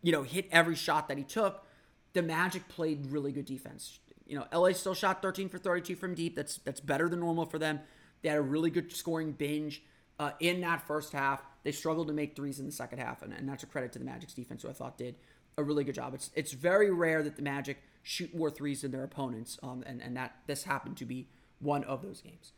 you 0.02 0.12
know, 0.12 0.22
hit 0.22 0.46
every 0.50 0.76
shot 0.76 1.08
that 1.08 1.16
he 1.16 1.24
took. 1.24 1.64
The 2.12 2.22
Magic 2.22 2.68
played 2.68 3.06
really 3.06 3.32
good 3.32 3.46
defense. 3.46 4.00
You 4.26 4.38
know, 4.38 4.46
LA 4.52 4.72
still 4.72 4.94
shot 4.94 5.22
13 5.22 5.48
for 5.48 5.58
32 5.58 5.96
from 5.96 6.14
deep. 6.14 6.36
That's 6.36 6.58
that's 6.58 6.80
better 6.80 7.08
than 7.08 7.20
normal 7.20 7.46
for 7.46 7.58
them. 7.58 7.80
They 8.22 8.28
had 8.28 8.38
a 8.38 8.42
really 8.42 8.70
good 8.70 8.92
scoring 8.92 9.32
binge 9.32 9.82
uh, 10.18 10.32
in 10.40 10.60
that 10.62 10.86
first 10.86 11.12
half. 11.12 11.42
They 11.68 11.72
struggled 11.72 12.06
to 12.06 12.14
make 12.14 12.34
threes 12.34 12.60
in 12.60 12.64
the 12.64 12.72
second 12.72 12.98
half, 12.98 13.20
and, 13.20 13.30
and 13.30 13.46
that's 13.46 13.62
a 13.62 13.66
credit 13.66 13.92
to 13.92 13.98
the 13.98 14.04
Magic's 14.06 14.32
defense, 14.32 14.62
who 14.62 14.70
I 14.70 14.72
thought 14.72 14.96
did 14.96 15.16
a 15.58 15.62
really 15.62 15.84
good 15.84 15.96
job. 15.96 16.14
It's 16.14 16.30
it's 16.34 16.54
very 16.54 16.90
rare 16.90 17.22
that 17.22 17.36
the 17.36 17.42
Magic 17.42 17.82
shoot 18.02 18.34
more 18.34 18.50
threes 18.50 18.80
than 18.80 18.90
their 18.90 19.04
opponents, 19.04 19.58
um, 19.62 19.84
and 19.84 20.00
and 20.00 20.16
that 20.16 20.36
this 20.46 20.62
happened 20.62 20.96
to 20.96 21.04
be 21.04 21.28
one 21.58 21.84
of 21.84 22.00
those 22.00 22.22
games. 22.22 22.52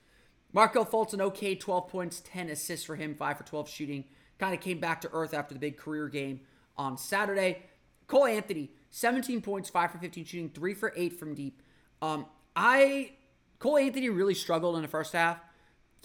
Markelle 0.52 0.86
Fultz, 0.86 1.12
an 1.12 1.20
okay 1.22 1.56
12 1.56 1.88
points, 1.88 2.22
10 2.24 2.50
assists 2.50 2.86
for 2.86 2.94
him, 2.94 3.16
5 3.16 3.38
for 3.38 3.42
12 3.42 3.68
shooting. 3.68 4.04
Kind 4.38 4.54
of 4.54 4.60
came 4.60 4.78
back 4.78 5.00
to 5.00 5.10
earth 5.12 5.34
after 5.34 5.54
the 5.54 5.60
big 5.60 5.76
career 5.76 6.06
game 6.08 6.42
on 6.76 6.96
Saturday. 6.96 7.64
Cole 8.06 8.26
Anthony, 8.26 8.70
17 8.90 9.42
points, 9.42 9.70
5 9.70 9.90
for 9.90 9.98
15 9.98 10.24
shooting, 10.24 10.50
3 10.50 10.74
for 10.74 10.92
8 10.96 11.18
from 11.18 11.34
deep. 11.34 11.62
Um, 12.00 12.26
I 12.54 13.14
Cole 13.58 13.76
Anthony 13.76 14.08
really 14.08 14.34
struggled 14.34 14.76
in 14.76 14.82
the 14.82 14.88
first 14.88 15.14
half 15.14 15.40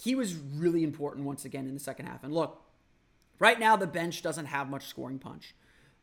he 0.02 0.14
was 0.14 0.34
really 0.34 0.82
important 0.82 1.26
once 1.26 1.44
again 1.44 1.66
in 1.66 1.74
the 1.74 1.80
second 1.80 2.06
half. 2.06 2.22
And 2.22 2.32
look, 2.32 2.62
right 3.38 3.58
now 3.58 3.76
the 3.76 3.86
bench 3.86 4.22
doesn't 4.22 4.46
have 4.46 4.68
much 4.68 4.86
scoring 4.86 5.18
punch. 5.18 5.54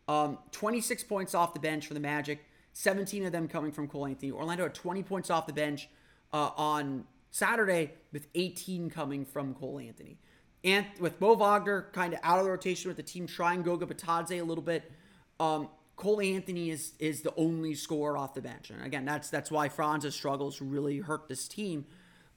Um, 0.07 0.37
26 0.51 1.03
points 1.03 1.33
off 1.33 1.53
the 1.53 1.59
bench 1.59 1.87
for 1.87 1.93
the 1.93 1.99
Magic, 1.99 2.43
17 2.73 3.25
of 3.25 3.31
them 3.31 3.47
coming 3.47 3.71
from 3.71 3.87
Cole 3.87 4.07
Anthony. 4.07 4.31
Orlando 4.31 4.63
had 4.63 4.73
20 4.73 5.03
points 5.03 5.29
off 5.29 5.47
the 5.47 5.53
bench 5.53 5.87
uh, 6.33 6.49
on 6.57 7.05
Saturday, 7.31 7.91
with 8.11 8.27
18 8.35 8.89
coming 8.89 9.25
from 9.25 9.55
Cole 9.55 9.79
Anthony. 9.79 10.19
And 10.63 10.85
with 10.99 11.19
Mo 11.19 11.35
Wagner 11.35 11.89
kind 11.91 12.13
of 12.13 12.19
out 12.23 12.39
of 12.39 12.45
the 12.45 12.51
rotation 12.51 12.89
with 12.89 12.97
the 12.97 13.03
team 13.03 13.27
trying 13.27 13.63
Goga 13.63 13.85
Bitadze 13.85 14.39
a 14.39 14.43
little 14.43 14.63
bit, 14.63 14.91
um, 15.39 15.69
Cole 15.95 16.21
Anthony 16.21 16.69
is 16.69 16.93
is 16.99 17.21
the 17.21 17.33
only 17.35 17.75
scorer 17.75 18.17
off 18.17 18.33
the 18.33 18.41
bench. 18.41 18.69
And 18.69 18.83
again, 18.83 19.03
that's 19.03 19.29
that's 19.29 19.51
why 19.51 19.67
Franz's 19.67 20.15
struggles 20.15 20.61
really 20.61 20.99
hurt 20.99 21.27
this 21.27 21.47
team 21.47 21.85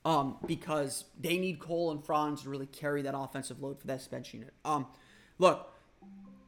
um, 0.06 0.36
because 0.46 1.04
they 1.20 1.36
need 1.36 1.58
Cole 1.58 1.90
and 1.90 2.02
Franz 2.02 2.42
to 2.42 2.48
really 2.48 2.66
carry 2.66 3.02
that 3.02 3.14
offensive 3.18 3.60
load 3.60 3.80
for 3.80 3.88
that 3.88 4.08
bench 4.08 4.32
unit. 4.32 4.54
Um, 4.64 4.86
look, 5.36 5.74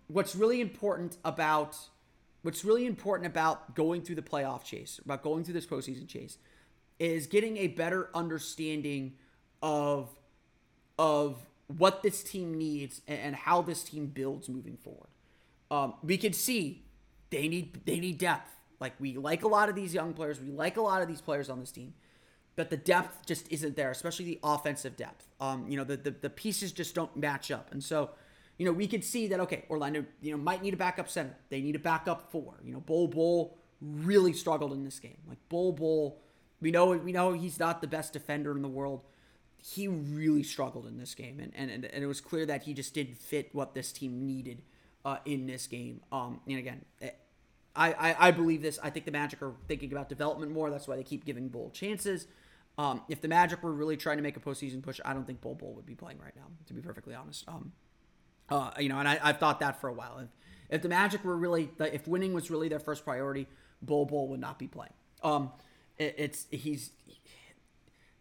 what's 0.06 0.36
really 0.36 0.60
important 0.60 1.18
about 1.24 1.76
what's 2.42 2.64
really 2.64 2.86
important 2.86 3.26
about 3.26 3.74
going 3.74 4.02
through 4.02 4.14
the 4.14 4.22
playoff 4.22 4.62
chase, 4.62 5.00
about 5.04 5.24
going 5.24 5.42
through 5.42 5.54
this 5.54 5.66
postseason 5.66 6.06
chase, 6.06 6.38
is 7.00 7.26
getting 7.26 7.56
a 7.56 7.66
better 7.66 8.10
understanding 8.14 9.14
of 9.60 10.08
of 10.96 11.44
what 11.66 12.04
this 12.04 12.22
team 12.22 12.56
needs 12.56 13.02
and, 13.08 13.34
how 13.34 13.60
this 13.60 13.82
team 13.82 14.06
builds 14.06 14.48
moving 14.48 14.76
forward. 14.76 15.10
Um, 15.70 15.94
we 16.02 16.16
can 16.16 16.32
see 16.32 16.84
they 17.30 17.48
need 17.48 17.80
they 17.86 17.98
need 17.98 18.18
depth. 18.18 18.54
Like 18.78 18.92
we 19.00 19.16
like 19.16 19.42
a 19.42 19.48
lot 19.48 19.68
of 19.68 19.74
these 19.74 19.92
young 19.92 20.14
players, 20.14 20.40
we 20.40 20.52
like 20.52 20.76
a 20.76 20.80
lot 20.80 21.02
of 21.02 21.08
these 21.08 21.20
players 21.20 21.50
on 21.50 21.58
this 21.58 21.72
team 21.72 21.94
but 22.58 22.70
the 22.70 22.76
depth 22.76 23.24
just 23.24 23.46
isn't 23.52 23.76
there, 23.76 23.92
especially 23.92 24.24
the 24.24 24.40
offensive 24.42 24.96
depth. 24.96 25.28
Um, 25.38 25.68
you 25.68 25.76
know, 25.76 25.84
the, 25.84 25.96
the, 25.96 26.10
the 26.10 26.28
pieces 26.28 26.72
just 26.72 26.92
don't 26.92 27.16
match 27.16 27.52
up. 27.52 27.68
And 27.70 27.84
so, 27.84 28.10
you 28.56 28.66
know, 28.66 28.72
we 28.72 28.88
could 28.88 29.04
see 29.04 29.28
that, 29.28 29.38
okay, 29.38 29.64
Orlando, 29.70 30.04
you 30.20 30.32
know, 30.32 30.38
might 30.38 30.60
need 30.60 30.74
a 30.74 30.76
backup 30.76 31.08
center. 31.08 31.36
They 31.50 31.60
need 31.60 31.76
a 31.76 31.78
backup 31.78 32.32
four. 32.32 32.54
You 32.64 32.72
know, 32.72 32.80
Bol 32.80 33.06
Bol 33.06 33.56
really 33.80 34.32
struggled 34.32 34.72
in 34.72 34.82
this 34.82 34.98
game. 34.98 35.18
Like 35.28 35.38
Bol 35.48 35.70
Bol, 35.70 36.20
we 36.60 36.72
know 36.72 36.88
we 36.88 37.12
know 37.12 37.32
he's 37.32 37.60
not 37.60 37.80
the 37.80 37.86
best 37.86 38.12
defender 38.12 38.56
in 38.56 38.62
the 38.62 38.68
world. 38.68 39.02
He 39.58 39.86
really 39.86 40.42
struggled 40.42 40.88
in 40.88 40.98
this 40.98 41.14
game. 41.14 41.38
And, 41.38 41.52
and, 41.54 41.84
and 41.84 42.02
it 42.02 42.08
was 42.08 42.20
clear 42.20 42.44
that 42.46 42.64
he 42.64 42.74
just 42.74 42.92
didn't 42.92 43.18
fit 43.18 43.50
what 43.52 43.74
this 43.74 43.92
team 43.92 44.26
needed 44.26 44.62
uh, 45.04 45.18
in 45.24 45.46
this 45.46 45.68
game. 45.68 46.00
Um, 46.10 46.40
and 46.48 46.58
again, 46.58 46.84
eh, 47.02 47.10
I, 47.76 47.92
I, 47.92 48.28
I 48.28 48.30
believe 48.32 48.62
this. 48.62 48.80
I 48.82 48.90
think 48.90 49.04
the 49.04 49.12
Magic 49.12 49.42
are 49.42 49.52
thinking 49.68 49.92
about 49.92 50.08
development 50.08 50.50
more. 50.50 50.70
That's 50.70 50.88
why 50.88 50.96
they 50.96 51.04
keep 51.04 51.24
giving 51.24 51.46
Bol 51.46 51.70
chances. 51.70 52.26
Um, 52.78 53.02
if 53.08 53.20
the 53.20 53.28
Magic 53.28 53.62
were 53.62 53.72
really 53.72 53.96
trying 53.96 54.18
to 54.18 54.22
make 54.22 54.36
a 54.36 54.40
postseason 54.40 54.82
push, 54.82 55.00
I 55.04 55.12
don't 55.12 55.26
think 55.26 55.40
Bol 55.40 55.56
Bol 55.56 55.74
would 55.74 55.84
be 55.84 55.96
playing 55.96 56.18
right 56.18 56.34
now, 56.36 56.46
to 56.66 56.74
be 56.74 56.80
perfectly 56.80 57.14
honest. 57.14 57.44
Um, 57.48 57.72
uh, 58.48 58.70
you 58.78 58.88
know, 58.88 58.98
and 58.98 59.08
I, 59.08 59.16
have 59.16 59.38
thought 59.38 59.60
that 59.60 59.80
for 59.80 59.88
a 59.88 59.92
while. 59.92 60.20
If, 60.20 60.28
if 60.70 60.82
the 60.82 60.88
Magic 60.88 61.24
were 61.24 61.36
really, 61.36 61.70
if 61.80 62.06
winning 62.06 62.32
was 62.32 62.50
really 62.50 62.68
their 62.68 62.78
first 62.78 63.04
priority, 63.04 63.48
Bol 63.82 64.06
Bol 64.06 64.28
would 64.28 64.40
not 64.40 64.58
be 64.58 64.68
playing. 64.68 64.92
Um, 65.22 65.50
it, 65.98 66.14
it's 66.16 66.46
he's 66.50 66.92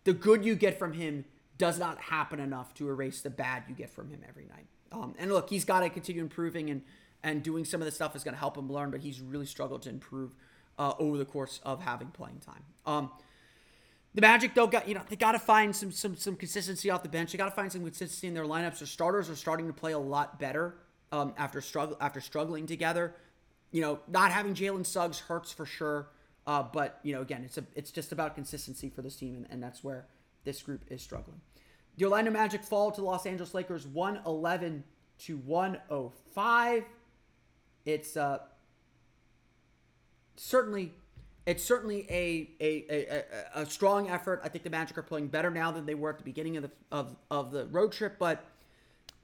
the 0.04 0.14
good 0.14 0.44
you 0.44 0.56
get 0.56 0.80
from 0.80 0.94
him 0.94 1.26
does 1.58 1.78
not 1.78 2.00
happen 2.00 2.40
enough 2.40 2.74
to 2.76 2.90
erase 2.90 3.22
the 3.22 3.30
bad 3.30 3.64
you 3.68 3.76
get 3.76 3.90
from 3.90 4.10
him 4.10 4.22
every 4.28 4.46
night. 4.46 4.68
Um, 4.92 5.16
and 5.20 5.32
look, 5.32 5.50
he's 5.50 5.66
got 5.66 5.82
to 5.82 5.90
continue 5.90 6.22
improving 6.22 6.70
and 6.70 6.82
and 7.24 7.44
doing 7.44 7.66
some 7.66 7.82
of 7.82 7.86
the 7.86 7.92
stuff 7.92 8.16
is 8.16 8.24
going 8.24 8.36
to 8.36 8.40
help 8.40 8.58
him 8.58 8.72
learn, 8.72 8.92
but 8.92 9.02
he's 9.02 9.22
really 9.22 9.46
struggled 9.46 9.82
to 9.84 9.90
improve 9.90 10.36
uh, 10.78 10.94
over 11.00 11.18
the 11.18 11.26
course 11.26 11.60
of 11.64 11.82
having 11.82 12.08
playing 12.10 12.40
time. 12.40 12.64
Um, 12.86 13.12
the 14.14 14.22
Magic 14.22 14.54
though 14.54 14.68
got 14.68 14.88
you 14.88 14.96
know 14.96 15.02
they 15.10 15.16
got 15.16 15.34
to 15.34 15.40
find 15.40 15.76
some 15.76 15.92
some 15.92 16.16
some 16.16 16.36
consistency 16.36 16.90
off 16.90 17.04
the 17.04 17.10
bench. 17.10 17.32
They 17.32 17.38
got 17.38 17.50
to 17.50 17.56
find 17.56 17.72
some 17.72 17.84
consistency 17.84 18.28
in 18.28 18.34
their 18.34 18.46
lineups. 18.46 18.80
Their 18.80 18.88
starters 18.88 19.30
are 19.30 19.36
starting 19.36 19.68
to 19.68 19.74
play 19.74 19.92
a 19.92 20.00
lot 20.00 20.40
better 20.40 20.76
um, 21.12 21.34
after 21.38 21.62
struggle 21.62 21.98
after 22.00 22.22
struggling 22.22 22.66
together. 22.66 23.16
You 23.72 23.82
know, 23.82 24.00
not 24.08 24.32
having 24.32 24.54
Jalen 24.54 24.86
Suggs 24.86 25.20
hurts 25.20 25.52
for 25.52 25.66
sure. 25.66 26.10
Uh, 26.48 26.64
but 26.64 27.00
you 27.04 27.14
know, 27.14 27.22
again, 27.22 27.44
it's 27.44 27.58
a 27.58 27.64
it's 27.76 27.92
just 27.92 28.14
about 28.14 28.34
consistency 28.34 28.90
for 28.90 29.02
this 29.02 29.18
team, 29.18 29.36
and, 29.36 29.46
and 29.50 29.62
that's 29.62 29.84
where 29.84 30.08
this 30.46 30.62
group 30.62 30.86
is 30.90 31.02
struggling. 31.02 31.42
The 31.98 32.06
Orlando 32.06 32.32
Magic 32.32 32.64
fall 32.64 32.92
to 32.92 33.02
the 33.02 33.08
Los 33.08 33.26
Angeles 33.26 33.54
Lakers 33.54 33.86
111 33.86 34.84
to 35.26 35.38
105. 35.38 36.86
It's 37.86 38.16
uh, 38.16 38.40
certainly 40.38 40.94
it's 41.48 41.64
certainly 41.64 42.06
a, 42.10 42.50
a, 42.60 42.86
a, 42.90 43.62
a, 43.62 43.66
strong 43.66 44.10
effort. 44.10 44.42
I 44.44 44.50
think 44.50 44.66
the 44.66 44.70
Magic 44.70 44.98
are 44.98 45.02
playing 45.02 45.30
better 45.30 45.50
now 45.50 45.72
than 45.72 45.86
they 45.86 45.96
were 45.96 46.10
at 46.10 46.18
the 46.18 46.24
beginning 46.26 46.58
of 46.58 46.64
the 46.64 46.72
of, 46.92 47.16
of 47.32 47.52
the 47.52 47.68
road 47.68 47.94
trip, 47.94 48.18
but 48.20 48.44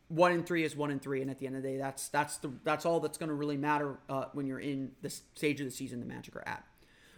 one 0.08 0.32
in 0.32 0.44
three 0.44 0.64
is 0.64 0.74
one 0.76 0.90
in 0.90 1.00
three, 1.00 1.22
and 1.22 1.30
at 1.30 1.38
the 1.38 1.46
end 1.46 1.58
of 1.58 1.64
the 1.64 1.70
day, 1.70 1.78
that's 1.78 2.08
that's 2.08 2.38
the 2.38 2.50
that's 2.64 2.86
all 2.86 3.02
that's 3.02 3.18
going 3.18 3.28
to 3.28 3.36
really 3.36 3.58
matter 3.58 3.98
uh, 4.10 4.26
when 4.32 4.48
you're 4.48 4.62
in 4.62 4.92
the 5.02 5.10
stage 5.10 5.60
of 5.60 5.66
the 5.66 5.72
season 5.72 6.00
the 6.00 6.06
Magic 6.06 6.34
are 6.38 6.48
at. 6.48 6.64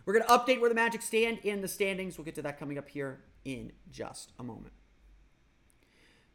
We're 0.05 0.13
going 0.13 0.25
to 0.25 0.31
update 0.31 0.59
where 0.59 0.69
the 0.69 0.75
Magic 0.75 1.03
stand 1.03 1.39
in 1.43 1.61
the 1.61 1.67
standings. 1.67 2.17
We'll 2.17 2.25
get 2.25 2.35
to 2.35 2.41
that 2.41 2.59
coming 2.59 2.79
up 2.79 2.89
here 2.89 3.19
in 3.43 3.73
just 3.91 4.31
a 4.39 4.43
moment. 4.43 4.73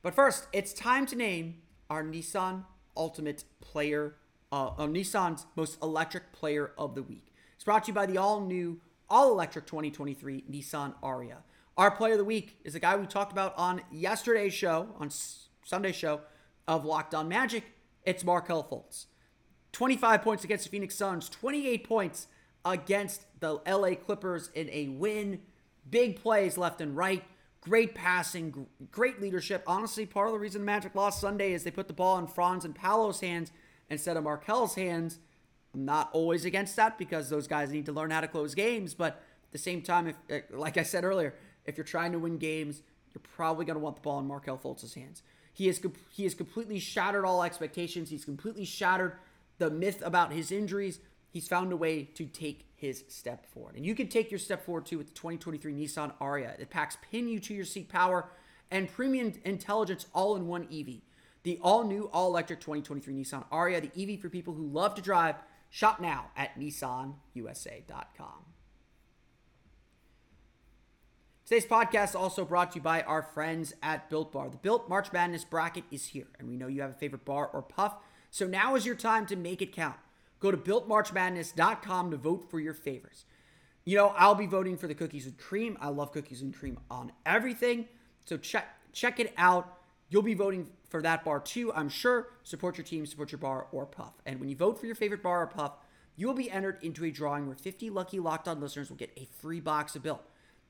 But 0.02 0.14
first, 0.14 0.46
it's 0.52 0.72
time 0.72 1.06
to 1.06 1.16
name 1.16 1.56
our 1.88 2.04
Nissan 2.04 2.64
Ultimate 2.96 3.44
Player, 3.60 4.14
uh, 4.52 4.68
uh 4.68 4.86
Nissan's 4.86 5.46
most 5.56 5.82
electric 5.82 6.32
player 6.32 6.70
of 6.78 6.94
the 6.94 7.02
week. 7.02 7.29
It's 7.60 7.64
brought 7.66 7.84
to 7.84 7.88
you 7.88 7.94
by 7.94 8.06
the 8.06 8.16
all 8.16 8.40
new, 8.40 8.80
all 9.10 9.30
electric 9.32 9.66
2023 9.66 10.44
Nissan 10.50 10.94
Ariya. 11.02 11.42
Our 11.76 11.90
player 11.90 12.12
of 12.12 12.18
the 12.18 12.24
week 12.24 12.58
is 12.64 12.74
a 12.74 12.80
guy 12.80 12.96
we 12.96 13.04
talked 13.06 13.32
about 13.32 13.52
on 13.58 13.82
yesterday's 13.92 14.54
show, 14.54 14.88
on 14.98 15.10
Sunday's 15.66 15.94
show 15.94 16.22
of 16.66 16.86
Locked 16.86 17.14
On 17.14 17.28
Magic. 17.28 17.64
It's 18.02 18.24
Markelle 18.24 18.64
Fultz. 18.64 19.04
25 19.72 20.22
points 20.22 20.42
against 20.42 20.64
the 20.64 20.70
Phoenix 20.70 20.94
Suns, 20.94 21.28
28 21.28 21.86
points 21.86 22.28
against 22.64 23.26
the 23.40 23.60
LA 23.68 23.94
Clippers 23.94 24.48
in 24.54 24.70
a 24.70 24.88
win. 24.88 25.42
Big 25.90 26.18
plays 26.18 26.56
left 26.56 26.80
and 26.80 26.96
right. 26.96 27.24
Great 27.60 27.94
passing, 27.94 28.68
great 28.90 29.20
leadership. 29.20 29.62
Honestly, 29.66 30.06
part 30.06 30.28
of 30.28 30.32
the 30.32 30.38
reason 30.38 30.62
the 30.62 30.64
Magic 30.64 30.94
lost 30.94 31.20
Sunday 31.20 31.52
is 31.52 31.64
they 31.64 31.70
put 31.70 31.88
the 31.88 31.92
ball 31.92 32.16
in 32.18 32.26
Franz 32.26 32.64
and 32.64 32.74
Paolo's 32.74 33.20
hands 33.20 33.52
instead 33.90 34.16
of 34.16 34.24
Markelle's 34.24 34.76
hands. 34.76 35.18
I'm 35.74 35.84
not 35.84 36.10
always 36.12 36.44
against 36.44 36.76
that 36.76 36.98
because 36.98 37.30
those 37.30 37.46
guys 37.46 37.70
need 37.70 37.86
to 37.86 37.92
learn 37.92 38.10
how 38.10 38.20
to 38.20 38.28
close 38.28 38.54
games. 38.54 38.94
But 38.94 39.14
at 39.14 39.52
the 39.52 39.58
same 39.58 39.82
time, 39.82 40.08
if 40.08 40.16
eh, 40.28 40.40
like 40.50 40.76
I 40.76 40.82
said 40.82 41.04
earlier, 41.04 41.34
if 41.64 41.76
you're 41.76 41.84
trying 41.84 42.12
to 42.12 42.18
win 42.18 42.38
games, 42.38 42.82
you're 43.14 43.22
probably 43.36 43.64
going 43.64 43.76
to 43.76 43.80
want 43.80 43.96
the 43.96 44.02
ball 44.02 44.18
in 44.18 44.26
Markelle 44.26 44.58
Fultz's 44.58 44.94
hands. 44.94 45.22
He 45.52 45.66
has 45.66 45.80
he 46.10 46.24
has 46.24 46.34
completely 46.34 46.78
shattered 46.78 47.24
all 47.24 47.42
expectations. 47.42 48.10
He's 48.10 48.24
completely 48.24 48.64
shattered 48.64 49.14
the 49.58 49.70
myth 49.70 50.02
about 50.04 50.32
his 50.32 50.50
injuries. 50.50 51.00
He's 51.30 51.46
found 51.46 51.72
a 51.72 51.76
way 51.76 52.04
to 52.14 52.26
take 52.26 52.66
his 52.74 53.04
step 53.08 53.46
forward. 53.46 53.76
And 53.76 53.84
you 53.84 53.94
can 53.94 54.08
take 54.08 54.30
your 54.30 54.38
step 54.38 54.64
forward 54.64 54.86
too 54.86 54.98
with 54.98 55.08
the 55.08 55.14
2023 55.14 55.72
Nissan 55.74 56.12
Ariya. 56.18 56.58
It 56.58 56.70
packs 56.70 56.96
pin 57.10 57.28
you 57.28 57.38
to 57.40 57.54
your 57.54 57.64
seat 57.64 57.88
power 57.88 58.28
and 58.70 58.90
premium 58.90 59.32
intelligence 59.44 60.06
all 60.14 60.34
in 60.36 60.46
one 60.46 60.66
EV. 60.72 61.02
The 61.42 61.58
all 61.62 61.84
new, 61.84 62.10
all 62.12 62.28
electric 62.28 62.60
2023 62.60 63.14
Nissan 63.14 63.48
Ariya, 63.50 63.92
the 63.92 64.14
EV 64.14 64.20
for 64.20 64.28
people 64.28 64.54
who 64.54 64.66
love 64.66 64.94
to 64.94 65.02
drive. 65.02 65.36
Shop 65.70 66.00
now 66.00 66.30
at 66.36 66.58
nissanusa.com. 66.58 68.44
Today's 71.46 71.66
podcast 71.66 72.14
also 72.14 72.44
brought 72.44 72.72
to 72.72 72.76
you 72.76 72.82
by 72.82 73.02
our 73.02 73.22
friends 73.22 73.72
at 73.82 74.10
Built 74.10 74.30
Bar. 74.32 74.50
The 74.50 74.56
Built 74.56 74.88
March 74.88 75.12
Madness 75.12 75.44
bracket 75.44 75.84
is 75.90 76.06
here, 76.06 76.28
and 76.38 76.48
we 76.48 76.56
know 76.56 76.66
you 76.66 76.82
have 76.82 76.90
a 76.90 76.94
favorite 76.94 77.24
bar 77.24 77.48
or 77.52 77.62
puff, 77.62 77.96
so 78.30 78.46
now 78.46 78.76
is 78.76 78.86
your 78.86 78.94
time 78.94 79.26
to 79.26 79.36
make 79.36 79.62
it 79.62 79.72
count. 79.72 79.96
Go 80.38 80.50
to 80.50 80.56
builtmarchmadness.com 80.56 82.10
to 82.12 82.16
vote 82.16 82.50
for 82.50 82.60
your 82.60 82.74
favorites. 82.74 83.24
You 83.84 83.96
know, 83.96 84.14
I'll 84.16 84.34
be 84.34 84.46
voting 84.46 84.76
for 84.76 84.86
the 84.86 84.94
cookies 84.94 85.26
and 85.26 85.36
cream. 85.38 85.76
I 85.80 85.88
love 85.88 86.12
cookies 86.12 86.42
and 86.42 86.54
cream 86.54 86.78
on 86.90 87.12
everything. 87.26 87.86
So 88.24 88.36
check 88.36 88.68
check 88.92 89.18
it 89.18 89.32
out. 89.36 89.78
You'll 90.08 90.22
be 90.22 90.34
voting 90.34 90.68
for 90.90 91.00
that 91.02 91.24
bar 91.24 91.40
too, 91.40 91.72
I'm 91.72 91.88
sure. 91.88 92.28
Support 92.42 92.76
your 92.76 92.84
team, 92.84 93.06
support 93.06 93.32
your 93.32 93.38
bar 93.38 93.68
or 93.72 93.86
puff. 93.86 94.14
And 94.26 94.40
when 94.40 94.48
you 94.48 94.56
vote 94.56 94.78
for 94.78 94.86
your 94.86 94.94
favorite 94.94 95.22
bar 95.22 95.42
or 95.42 95.46
puff, 95.46 95.72
you 96.16 96.26
will 96.26 96.34
be 96.34 96.50
entered 96.50 96.78
into 96.82 97.04
a 97.04 97.10
drawing 97.10 97.46
where 97.46 97.56
50 97.56 97.88
lucky 97.90 98.18
Locked 98.18 98.48
On 98.48 98.60
listeners 98.60 98.90
will 98.90 98.96
get 98.96 99.12
a 99.16 99.28
free 99.40 99.60
box 99.60 99.96
of 99.96 100.02
Built. 100.02 100.22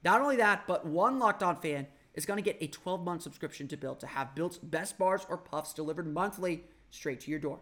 Not 0.04 0.20
only 0.20 0.36
that, 0.36 0.66
but 0.66 0.86
one 0.86 1.18
Locked 1.18 1.42
On 1.42 1.56
fan 1.56 1.86
is 2.14 2.26
going 2.26 2.36
to 2.36 2.42
get 2.42 2.58
a 2.60 2.66
12 2.66 3.02
month 3.02 3.22
subscription 3.22 3.66
to 3.68 3.76
Built 3.76 4.00
to 4.00 4.06
have 4.06 4.34
Built's 4.34 4.58
best 4.58 4.98
bars 4.98 5.26
or 5.28 5.36
puffs 5.36 5.72
delivered 5.72 6.06
monthly 6.06 6.64
straight 6.90 7.20
to 7.20 7.30
your 7.30 7.40
door. 7.40 7.60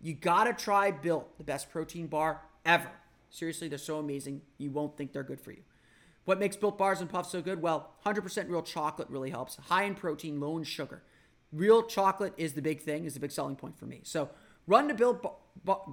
You 0.00 0.14
gotta 0.14 0.52
try 0.52 0.90
Built, 0.90 1.36
the 1.38 1.44
best 1.44 1.70
protein 1.70 2.06
bar 2.06 2.42
ever. 2.64 2.90
Seriously, 3.28 3.68
they're 3.68 3.78
so 3.78 3.98
amazing, 3.98 4.40
you 4.58 4.70
won't 4.70 4.96
think 4.96 5.12
they're 5.12 5.22
good 5.22 5.40
for 5.40 5.52
you. 5.52 5.62
What 6.24 6.38
makes 6.38 6.56
Built 6.56 6.78
bars 6.78 7.00
and 7.00 7.10
puffs 7.10 7.30
so 7.30 7.42
good? 7.42 7.62
Well, 7.62 7.90
100% 8.04 8.48
real 8.48 8.62
chocolate 8.62 9.08
really 9.10 9.30
helps. 9.30 9.56
High 9.56 9.84
in 9.84 9.94
protein, 9.94 10.40
low 10.40 10.56
in 10.56 10.64
sugar. 10.64 11.02
Real 11.52 11.82
chocolate 11.82 12.34
is 12.36 12.52
the 12.52 12.62
big 12.62 12.80
thing, 12.80 13.04
is 13.04 13.14
the 13.14 13.20
big 13.20 13.32
selling 13.32 13.56
point 13.56 13.78
for 13.78 13.86
me. 13.86 14.00
So 14.04 14.30
run 14.66 14.88
to 14.88 14.94
build, 14.94 15.26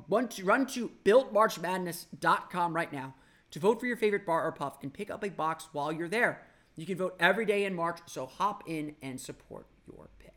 run 0.08 0.28
to, 0.30 0.46
run 0.46 0.66
to 0.68 0.92
BuiltMarchMadness.com 1.04 2.76
right 2.76 2.94
now 2.94 3.16
to 3.52 3.60
vote 3.60 3.80
for 3.80 3.86
your 3.86 3.98
favorite 3.98 4.26
bar 4.26 4.46
or 4.46 4.52
puff 4.52 4.78
and 4.84 4.94
pick 4.94 5.10
up 5.10 5.24
a 5.24 5.30
box 5.30 5.68
while 5.72 5.92
you're 5.92 6.10
there. 6.10 6.44
You 6.76 6.86
can 6.86 6.98
vote 6.98 7.16
every 7.20 7.46
day 7.46 7.66
in 7.66 7.74
March, 7.74 8.00
so 8.06 8.28
hop 8.28 8.64
in 8.68 8.96
and 9.02 9.20
support 9.20 9.66
your 9.88 10.10
pick. 10.20 10.34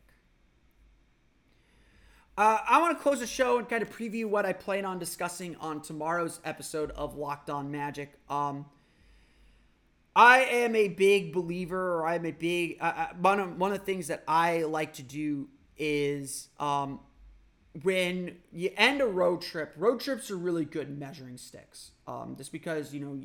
Uh, 2.37 2.57
I 2.67 2.81
want 2.81 2.97
to 2.97 3.03
close 3.03 3.19
the 3.19 3.27
show 3.27 3.59
and 3.59 3.69
kind 3.69 3.83
of 3.83 3.95
preview 3.95 4.25
what 4.25 4.45
I 4.45 4.53
plan 4.53 4.85
on 4.85 4.97
discussing 4.97 5.55
on 5.57 5.81
tomorrow's 5.81 6.39
episode 6.43 6.89
of 6.91 7.15
Locked 7.15 7.51
On 7.51 7.69
Magic. 7.69 8.13
Um, 8.27 8.65
I 10.15 10.39
am 10.39 10.75
a 10.75 10.89
big 10.89 11.33
believer, 11.33 11.95
or 11.95 12.05
I'm 12.05 12.25
a 12.25 12.31
big 12.31 12.77
uh, 12.81 12.93
uh, 12.95 13.07
one. 13.19 13.39
Of, 13.39 13.57
one 13.57 13.71
of 13.71 13.79
the 13.79 13.85
things 13.85 14.07
that 14.07 14.23
I 14.27 14.63
like 14.63 14.93
to 14.93 15.03
do 15.03 15.47
is 15.77 16.49
um, 16.59 16.99
when 17.83 18.37
you 18.51 18.71
end 18.75 19.01
a 19.01 19.07
road 19.07 19.41
trip. 19.41 19.73
Road 19.77 20.01
trips 20.01 20.29
are 20.29 20.37
really 20.37 20.65
good 20.65 20.97
measuring 20.97 21.37
sticks, 21.37 21.91
um, 22.07 22.35
just 22.37 22.51
because 22.51 22.93
you 22.93 22.99
know 22.99 23.19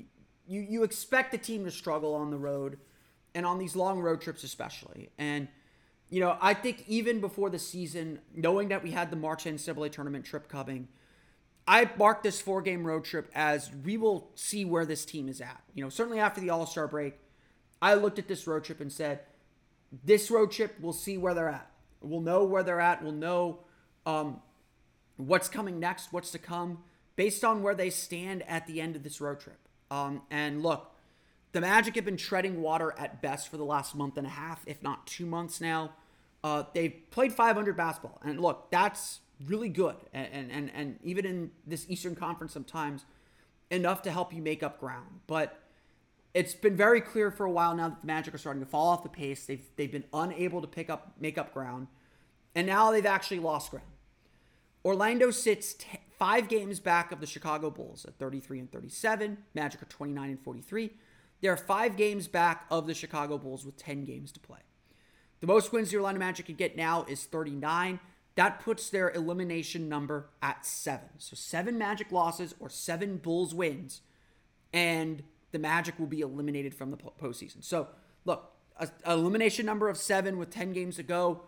you 0.47 0.61
you 0.61 0.83
expect 0.85 1.33
the 1.33 1.39
team 1.39 1.65
to 1.65 1.71
struggle 1.71 2.15
on 2.15 2.31
the 2.31 2.39
road, 2.39 2.79
and 3.35 3.45
on 3.45 3.59
these 3.59 3.75
long 3.75 4.01
road 4.01 4.21
trips 4.21 4.45
especially, 4.45 5.11
and 5.19 5.49
you 6.09 6.21
know, 6.21 6.37
I 6.41 6.55
think 6.55 6.85
even 6.87 7.21
before 7.21 7.51
the 7.51 7.59
season, 7.59 8.21
knowing 8.35 8.69
that 8.69 8.83
we 8.83 8.93
had 8.93 9.11
the 9.11 9.17
March 9.17 9.47
and 9.47 9.59
NCAA 9.59 9.91
tournament 9.91 10.25
trip 10.25 10.49
coming, 10.49 10.89
I 11.69 11.91
marked 11.99 12.23
this 12.23 12.41
four 12.41 12.63
game 12.63 12.87
road 12.87 13.05
trip 13.05 13.31
as 13.35 13.71
we 13.85 13.97
will 13.97 14.31
see 14.35 14.65
where 14.65 14.87
this 14.87 15.05
team 15.05 15.29
is 15.29 15.41
at. 15.41 15.63
You 15.75 15.83
know, 15.83 15.91
certainly 15.91 16.21
after 16.21 16.41
the 16.41 16.51
All 16.51 16.67
Star 16.67 16.87
break, 16.87 17.19
I 17.83 17.95
looked 17.95 18.19
at 18.19 18.29
this 18.29 18.47
road 18.47 18.65
trip 18.65 18.81
and 18.81 18.93
said, 18.93 19.21
this 20.05 20.31
road 20.31 20.51
trip, 20.51 20.77
we'll 20.81 20.93
see 20.93 21.17
where 21.17 21.35
they're 21.35 21.49
at. 21.49 21.71
We'll 22.01 22.21
know 22.21 22.45
where 22.45 22.63
they're 22.63 22.81
at. 22.81 23.03
We'll 23.03 23.13
know 23.13 23.61
um, 24.05 24.41
what's 25.17 25.49
coming 25.49 25.81
next, 25.81 26.13
what's 26.13 26.31
to 26.33 26.39
come, 26.39 26.79
based 27.17 27.45
on 27.45 27.63
where 27.63 27.75
they 27.75 27.91
stand 27.91 28.43
at 28.49 28.67
the 28.67 28.81
end 28.81 28.97
of 28.97 29.03
this 29.03 29.21
road 29.21 29.41
trip. 29.41 29.59
Um, 29.91 30.23
and 30.31 30.63
look, 30.63 30.93
the 31.53 31.61
Magic 31.61 31.95
have 31.95 32.05
been 32.05 32.17
treading 32.17 32.61
water 32.61 32.95
at 32.99 33.23
best 33.23 33.49
for 33.49 33.57
the 33.57 33.65
last 33.65 33.95
month 33.95 34.17
and 34.17 34.27
a 34.27 34.31
half, 34.31 34.63
if 34.67 34.83
not 34.83 35.07
two 35.07 35.27
months 35.27 35.61
now. 35.61 35.93
Uh, 36.45 36.65
they've 36.75 36.95
played 37.11 37.33
500 37.33 37.77
basketball, 37.77 38.21
and 38.25 38.39
look, 38.41 38.71
that's 38.71 39.21
really 39.45 39.69
good. 39.69 39.97
And, 40.13 40.51
and 40.51 40.71
and 40.75 40.99
even 41.03 41.27
in 41.27 41.51
this 41.67 41.87
Eastern 41.89 42.15
Conference, 42.15 42.53
sometimes 42.53 43.05
enough 43.71 44.03
to 44.03 44.11
help 44.11 44.33
you 44.33 44.43
make 44.43 44.63
up 44.63 44.81
ground. 44.81 45.21
But 45.27 45.61
it's 46.35 46.55
been 46.55 46.77
very 46.77 47.01
clear 47.01 47.31
for 47.31 47.47
a 47.47 47.51
while 47.51 47.75
now 47.75 47.89
that 47.89 48.01
the 48.01 48.07
Magic 48.07 48.35
are 48.35 48.39
starting 48.39 48.63
to 48.63 48.69
fall 48.69 48.89
off 48.89 49.03
the 49.03 49.09
pace. 49.09 49.47
They've 49.47 49.65
they've 49.77 49.91
been 49.91 50.05
unable 50.13 50.61
to 50.61 50.67
pick 50.67 50.91
up 50.91 51.15
make 51.21 51.39
up 51.39 51.53
ground, 51.53 51.89
and 52.55 52.67
now 52.67 52.91
they've 52.91 53.07
actually 53.07 53.41
lost 53.41 53.71
ground. 53.71 53.87
Orlando 54.85 55.31
sits 55.31 55.75
t- 55.75 55.99
five 56.17 56.49
games 56.49 56.79
back 56.79 57.11
of 57.11 57.21
the 57.21 57.27
Chicago 57.27 57.71
Bulls 57.71 58.05
at 58.05 58.15
33 58.19 58.61
and 58.61 58.71
37. 58.71 59.39
Magic 59.53 59.83
are 59.83 59.87
29 59.87 60.31
and 60.31 60.41
43. 60.41 60.91
They're 61.41 61.57
five 61.57 61.97
games 61.97 62.29
back 62.29 62.67
of 62.71 62.87
the 62.87 62.95
Chicago 62.95 63.37
Bulls 63.37 63.67
with 63.67 63.77
10 63.77 64.05
games 64.05 64.31
to 64.33 64.41
play. 64.41 64.61
The 65.41 65.47
most 65.47 65.73
wins 65.73 65.91
the 65.91 65.97
Orlando 65.97 66.21
Magic 66.21 66.47
can 66.47 66.55
get 66.55 66.77
now 66.77 67.05
is 67.09 67.25
39. 67.25 68.01
That 68.37 68.61
puts 68.61 68.91
their 68.91 69.11
elimination 69.11 69.89
number 69.89 70.29
at 70.43 70.65
seven. 70.65 71.09
So 71.19 71.35
seven 71.35 71.79
Magic 71.79 72.13
losses 72.13 72.55
or 72.61 72.69
seven 72.69 73.17
Bulls 73.17 73.55
wins, 73.55 74.03
and 74.73 75.23
the 75.53 75.59
Magic 75.59 75.99
will 75.99 76.07
be 76.07 76.21
eliminated 76.21 76.75
from 76.75 76.91
the 76.91 76.99
postseason. 76.99 77.65
So 77.65 77.89
look, 78.27 78.53
a, 78.79 78.89
elimination 79.07 79.65
number 79.65 79.89
of 79.89 79.97
seven 79.97 80.39
with 80.39 80.51
10 80.51 80.73
games 80.73 80.97
to 80.97 81.03
go. 81.03 81.43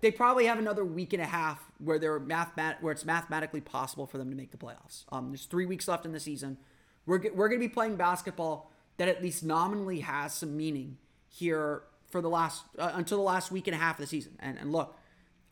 They 0.00 0.10
probably 0.10 0.44
have 0.46 0.58
another 0.58 0.84
week 0.84 1.12
and 1.12 1.22
a 1.22 1.26
half 1.26 1.58
where 1.78 1.98
they're 1.98 2.20
mathemat- 2.20 2.80
where 2.82 2.92
it's 2.92 3.04
mathematically 3.04 3.60
possible 3.60 4.06
for 4.06 4.18
them 4.18 4.30
to 4.30 4.36
make 4.36 4.50
the 4.50 4.56
playoffs. 4.58 5.04
Um, 5.10 5.30
there's 5.30 5.46
three 5.46 5.66
weeks 5.66 5.88
left 5.88 6.04
in 6.04 6.12
the 6.12 6.20
season. 6.20 6.58
We're, 7.06 7.22
we're 7.34 7.48
going 7.48 7.60
to 7.60 7.66
be 7.66 7.72
playing 7.72 7.96
basketball 7.96 8.70
that 8.98 9.08
at 9.08 9.22
least 9.22 9.42
nominally 9.42 10.00
has 10.00 10.34
some 10.34 10.56
meaning 10.56 10.98
here 11.28 11.82
for 12.10 12.20
the 12.20 12.28
last 12.28 12.64
uh, 12.78 12.92
until 12.94 13.18
the 13.18 13.24
last 13.24 13.50
week 13.50 13.66
and 13.66 13.74
a 13.74 13.78
half 13.78 13.96
of 13.96 14.02
the 14.02 14.06
season. 14.06 14.32
And, 14.38 14.58
and 14.58 14.70
look, 14.70 14.96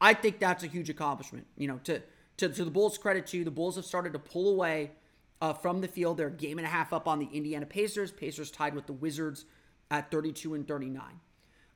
I 0.00 0.14
think 0.14 0.38
that's 0.38 0.64
a 0.64 0.66
huge 0.66 0.90
accomplishment. 0.90 1.46
You 1.56 1.68
know, 1.68 1.80
to 1.84 2.02
to, 2.38 2.48
to 2.48 2.64
the 2.64 2.70
Bulls' 2.70 2.98
credit 2.98 3.26
too, 3.26 3.44
the 3.44 3.50
Bulls 3.50 3.76
have 3.76 3.84
started 3.84 4.12
to 4.12 4.18
pull 4.18 4.50
away 4.50 4.92
uh, 5.40 5.52
from 5.54 5.80
the 5.80 5.88
field. 5.88 6.18
They're 6.18 6.28
a 6.28 6.30
game 6.30 6.58
and 6.58 6.66
a 6.66 6.70
half 6.70 6.92
up 6.92 7.08
on 7.08 7.18
the 7.18 7.28
Indiana 7.32 7.66
Pacers. 7.66 8.12
Pacers 8.12 8.50
tied 8.50 8.74
with 8.74 8.86
the 8.86 8.92
Wizards 8.92 9.46
at 9.90 10.10
32 10.10 10.54
and 10.54 10.68
39. 10.68 11.02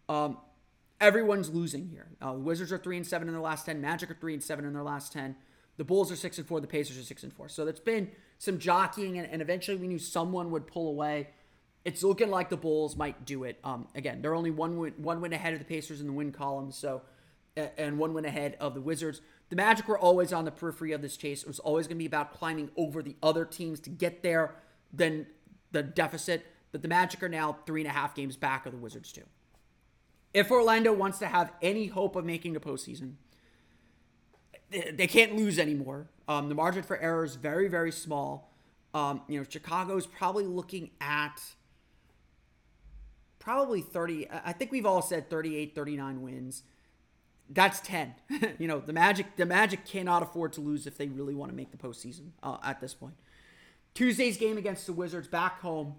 Um, 0.09 0.38
everyone's 1.00 1.48
losing 1.48 1.88
here. 1.88 2.09
Uh, 2.24 2.33
Wizards 2.33 2.72
are 2.72 2.78
three 2.78 2.96
and 2.96 3.06
seven 3.06 3.28
in 3.28 3.35
their 3.35 3.42
last 3.42 3.64
10. 3.64 3.80
Magic 3.80 4.11
are 4.11 4.16
three 4.20 4.35
and 4.35 4.42
seven 4.42 4.64
in 4.66 4.74
their 4.74 4.83
last 4.83 5.12
10. 5.12 5.37
The 5.78 5.85
Bulls 5.85 6.12
are 6.12 6.16
six 6.16 6.37
and 6.37 6.46
four. 6.46 6.61
The 6.61 6.66
Pacers 6.66 6.98
are 6.98 7.02
six 7.02 7.22
and 7.22 7.33
four. 7.33 7.48
So 7.48 7.64
that's 7.64 7.80
been 7.80 8.11
some 8.38 8.59
jockeying, 8.59 9.18
and, 9.18 9.30
and 9.30 9.40
eventually 9.40 9.78
we 9.78 9.87
knew 9.87 9.98
someone 9.98 10.50
would 10.50 10.66
pull 10.66 10.88
away 10.88 11.28
it's 11.85 12.02
looking 12.02 12.30
like 12.30 12.50
the 12.50 12.56
Bulls 12.56 12.96
might 12.96 13.24
do 13.24 13.44
it. 13.44 13.59
Um, 13.64 13.88
again, 13.94 14.20
they're 14.20 14.35
only 14.35 14.50
one 14.50 14.76
win, 14.76 14.92
one 14.98 15.20
win 15.20 15.33
ahead 15.33 15.54
of 15.54 15.59
the 15.59 15.64
Pacers 15.64 16.00
in 16.00 16.06
the 16.06 16.12
win 16.12 16.33
column, 16.33 16.72
so 16.72 17.02
and 17.77 17.99
one 17.99 18.14
win 18.14 18.25
ahead 18.25 18.57
of 18.61 18.75
the 18.75 18.81
Wizards. 18.81 19.20
The 19.49 19.57
Magic 19.57 19.88
were 19.88 19.99
always 19.99 20.33
on 20.33 20.44
the 20.44 20.51
periphery 20.51 20.92
of 20.92 21.03
this 21.03 21.16
chase. 21.16 21.42
It 21.42 21.49
was 21.49 21.59
always 21.59 21.87
going 21.87 21.96
to 21.96 21.99
be 21.99 22.07
about 22.07 22.33
climbing 22.33 22.70
over 22.77 23.03
the 23.03 23.16
other 23.23 23.44
teams 23.44 23.81
to 23.81 23.90
get 23.90 24.23
there, 24.23 24.55
then 24.92 25.27
the 25.73 25.83
deficit. 25.83 26.46
But 26.73 26.83
the 26.83 26.88
Magic 26.88 27.23
are 27.23 27.29
now 27.29 27.59
three 27.66 27.81
and 27.81 27.90
a 27.90 27.92
half 27.92 28.14
games 28.14 28.37
back 28.37 28.66
of 28.66 28.73
the 28.73 28.79
Wizards 28.79 29.12
too. 29.12 29.25
If 30.33 30.51
Orlando 30.51 30.92
wants 30.92 31.18
to 31.18 31.27
have 31.27 31.53
any 31.61 31.87
hope 31.87 32.14
of 32.14 32.25
making 32.25 32.53
the 32.53 32.61
postseason, 32.61 33.14
they 34.70 35.09
can't 35.09 35.35
lose 35.35 35.59
anymore. 35.59 36.09
Um, 36.29 36.49
the 36.49 36.55
margin 36.55 36.85
for 36.85 36.96
error 36.96 37.25
is 37.25 37.35
very, 37.35 37.66
very 37.66 37.90
small. 37.90 38.53
Um, 38.94 39.23
you 39.27 39.38
know, 39.40 39.46
Chicago's 39.49 40.07
probably 40.07 40.44
looking 40.44 40.90
at 41.01 41.40
probably 43.40 43.81
30 43.81 44.29
i 44.44 44.53
think 44.53 44.70
we've 44.70 44.87
all 44.87 45.03
said 45.03 45.29
38 45.29 45.75
39 45.75 46.23
wins 46.23 46.62
that's 47.50 47.80
10 47.80 48.14
you 48.58 48.68
know 48.68 48.78
the 48.80 48.92
magic 48.92 49.36
the 49.36 49.46
magic 49.46 49.84
cannot 49.84 50.22
afford 50.22 50.52
to 50.52 50.60
lose 50.60 50.86
if 50.86 50.96
they 50.96 51.08
really 51.08 51.34
want 51.34 51.50
to 51.50 51.56
make 51.56 51.70
the 51.70 51.76
postseason 51.76 52.30
uh, 52.42 52.56
at 52.62 52.80
this 52.80 52.94
point 52.94 53.14
tuesday's 53.94 54.36
game 54.36 54.56
against 54.56 54.86
the 54.86 54.92
wizards 54.92 55.28
back 55.28 55.60
home 55.60 55.96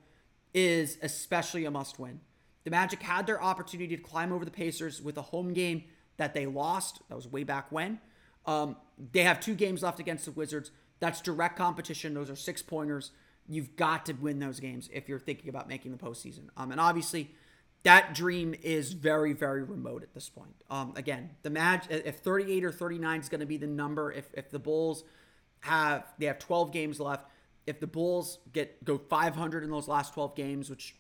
is 0.53 0.97
especially 1.01 1.65
a 1.65 1.71
must 1.71 1.99
win. 1.99 2.19
The 2.63 2.71
Magic 2.71 3.01
had 3.01 3.25
their 3.25 3.41
opportunity 3.41 3.95
to 3.95 4.03
climb 4.03 4.31
over 4.31 4.45
the 4.45 4.51
Pacers 4.51 5.01
with 5.01 5.17
a 5.17 5.21
home 5.21 5.53
game 5.53 5.83
that 6.17 6.33
they 6.33 6.45
lost. 6.45 7.01
That 7.09 7.15
was 7.15 7.27
way 7.27 7.43
back 7.43 7.71
when. 7.71 7.99
Um, 8.45 8.75
they 9.11 9.23
have 9.23 9.39
two 9.39 9.55
games 9.55 9.83
left 9.83 9.99
against 9.99 10.25
the 10.25 10.31
Wizards. 10.31 10.71
That's 10.99 11.21
direct 11.21 11.57
competition. 11.57 12.13
Those 12.13 12.29
are 12.29 12.35
six 12.35 12.61
pointers. 12.61 13.11
You've 13.47 13.75
got 13.75 14.05
to 14.05 14.13
win 14.13 14.39
those 14.39 14.59
games 14.59 14.89
if 14.93 15.09
you're 15.09 15.19
thinking 15.19 15.49
about 15.49 15.67
making 15.67 15.91
the 15.91 15.97
postseason. 15.97 16.49
Um, 16.55 16.71
and 16.71 16.79
obviously, 16.79 17.31
that 17.84 18.13
dream 18.13 18.54
is 18.62 18.94
very, 18.94 19.34
very 19.34 19.63
remote 19.63 20.04
at 20.04 20.13
this 20.13 20.30
point. 20.30 20.56
Um, 20.70 20.94
again, 20.96 21.32
the 21.41 21.50
match 21.50 21.86
if 21.89 22.17
38 22.17 22.63
or 22.63 22.72
39 22.72 23.20
is 23.20 23.30
going 23.30 23.39
to 23.39 23.46
be 23.46 23.58
the 23.58 23.67
number, 23.67 24.12
if 24.12 24.26
if 24.34 24.50
the 24.50 24.60
Bulls 24.60 25.04
have 25.62 26.06
they 26.20 26.28
have 26.28 26.39
12 26.39 26.72
games 26.72 27.00
left, 27.00 27.26
if 27.65 27.80
the 27.80 27.88
Bulls 27.88 28.39
get 28.54 28.84
go 28.84 28.98
500 28.98 29.63
in 29.63 29.72
those 29.72 29.88
last 29.88 30.13
12 30.13 30.36
games, 30.36 30.70
which 30.70 30.96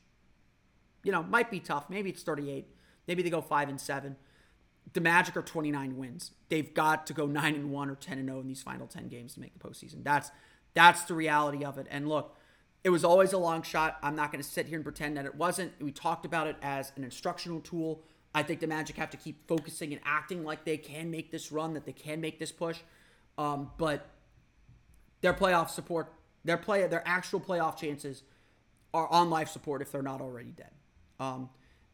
you 1.03 1.11
know 1.11 1.23
might 1.23 1.51
be 1.51 1.59
tough, 1.59 1.89
maybe 1.89 2.09
it's 2.09 2.23
38, 2.23 2.67
maybe 3.07 3.21
they 3.21 3.29
go 3.29 3.41
five 3.41 3.69
and 3.69 3.79
seven. 3.79 4.15
The 4.93 5.01
Magic 5.01 5.37
are 5.37 5.43
29 5.43 5.95
wins. 5.95 6.31
They've 6.49 6.73
got 6.73 7.05
to 7.07 7.13
go 7.13 7.27
nine 7.27 7.53
and 7.53 7.71
one 7.71 7.89
or 7.89 7.95
10 7.95 8.17
and 8.17 8.27
0 8.27 8.39
in 8.39 8.47
these 8.47 8.63
final 8.63 8.87
10 8.87 9.07
games 9.07 9.35
to 9.35 9.39
make 9.39 9.53
the 9.53 9.59
postseason. 9.59 10.03
That's 10.03 10.31
that's 10.73 11.03
the 11.03 11.13
reality 11.13 11.63
of 11.63 11.77
it. 11.77 11.85
And 11.91 12.09
look, 12.09 12.35
it 12.83 12.89
was 12.89 13.03
always 13.03 13.33
a 13.33 13.37
long 13.37 13.61
shot. 13.61 13.97
I'm 14.01 14.15
not 14.15 14.31
going 14.31 14.43
to 14.43 14.49
sit 14.49 14.65
here 14.65 14.77
and 14.77 14.83
pretend 14.83 15.17
that 15.17 15.25
it 15.25 15.35
wasn't. 15.35 15.71
We 15.79 15.91
talked 15.91 16.25
about 16.25 16.47
it 16.47 16.55
as 16.61 16.91
an 16.95 17.03
instructional 17.03 17.59
tool. 17.59 18.03
I 18.33 18.43
think 18.43 18.59
the 18.59 18.67
Magic 18.67 18.95
have 18.95 19.09
to 19.11 19.17
keep 19.17 19.47
focusing 19.47 19.91
and 19.91 20.01
acting 20.05 20.43
like 20.43 20.65
they 20.65 20.77
can 20.77 21.11
make 21.11 21.31
this 21.31 21.51
run, 21.51 21.73
that 21.73 21.85
they 21.85 21.91
can 21.91 22.21
make 22.21 22.39
this 22.39 22.51
push. 22.51 22.79
Um, 23.37 23.71
but 23.77 24.07
their 25.21 25.33
playoff 25.33 25.69
support, 25.69 26.11
their 26.43 26.57
play, 26.57 26.87
their 26.87 27.03
actual 27.05 27.39
playoff 27.39 27.77
chances 27.77 28.23
are 28.93 29.07
on 29.07 29.29
life 29.29 29.49
support 29.49 29.81
if 29.81 29.91
they're 29.91 30.01
not 30.01 30.21
already 30.21 30.51
dead. 30.51 30.71
Um, 31.19 31.49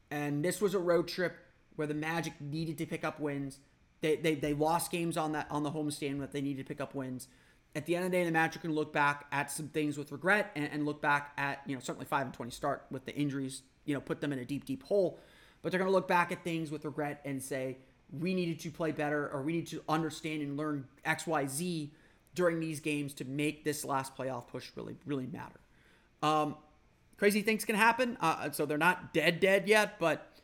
and 0.10 0.44
this 0.44 0.62
was 0.62 0.74
a 0.74 0.80
road 0.80 1.08
trip 1.08 1.36
where 1.76 1.88
the 1.88 1.94
Magic 1.94 2.34
needed 2.40 2.78
to 2.78 2.86
pick 2.86 3.04
up 3.04 3.20
wins. 3.20 3.60
They, 4.02 4.16
they, 4.16 4.36
they 4.36 4.54
lost 4.54 4.92
games 4.92 5.18
on 5.18 5.34
that 5.34 5.48
on 5.50 5.64
the 5.64 5.72
homestand 5.72 6.20
that 6.20 6.32
they 6.32 6.42
needed 6.42 6.66
to 6.66 6.74
pick 6.74 6.80
up 6.80 6.96
wins 6.96 7.28
at 7.76 7.86
the 7.86 7.96
end 7.96 8.06
of 8.06 8.12
the 8.12 8.18
day, 8.18 8.24
the 8.24 8.32
Magic 8.32 8.62
can 8.62 8.74
look 8.74 8.92
back 8.92 9.26
at 9.32 9.52
some 9.52 9.68
things 9.68 9.98
with 9.98 10.12
regret 10.12 10.52
and, 10.56 10.70
and, 10.72 10.86
look 10.86 11.02
back 11.02 11.34
at, 11.38 11.62
you 11.68 11.76
know, 11.76 11.80
certainly 11.80 12.06
5 12.06 12.26
and 12.26 12.34
20 12.34 12.52
start 12.52 12.86
with 12.90 13.06
the 13.06 13.16
injuries, 13.16 13.62
you 13.86 13.94
know, 13.94 14.02
put 14.02 14.20
them 14.20 14.34
in 14.34 14.40
a 14.40 14.46
deep, 14.46 14.66
deep 14.66 14.84
hole. 14.84 15.20
But 15.62 15.72
they're 15.72 15.80
going 15.80 15.90
to 15.90 15.94
look 15.94 16.08
back 16.08 16.32
at 16.32 16.44
things 16.44 16.72
with 16.72 16.86
regret 16.86 17.22
and 17.24 17.42
say, 17.42 17.78
we 18.12 18.34
needed 18.34 18.60
to 18.62 18.72
play 18.72 18.92
better 18.92 19.30
or 19.30 19.42
we 19.42 19.52
need 19.52 19.68
to 19.68 19.84
understand 19.88 20.42
and 20.42 20.58
learn 20.58 20.88
X, 21.06 21.28
Y, 21.28 21.46
Z 21.46 21.92
during 22.36 22.60
these 22.60 22.80
games 22.80 23.14
to 23.16 23.26
make 23.26 23.64
this 23.64 23.84
last 23.84 24.16
playoff 24.16 24.48
push 24.48 24.70
really, 24.76 24.96
really 25.06 25.28
matter. 25.28 25.60
Um, 26.22 26.56
crazy 27.18 27.42
things 27.42 27.66
can 27.66 27.76
happen. 27.76 28.18
Uh, 28.22 28.52
so 28.52 28.66
they're 28.66 28.78
not 28.78 29.14
dead, 29.14 29.40
dead 29.40 29.68
yet, 29.68 30.00
but 30.00 30.37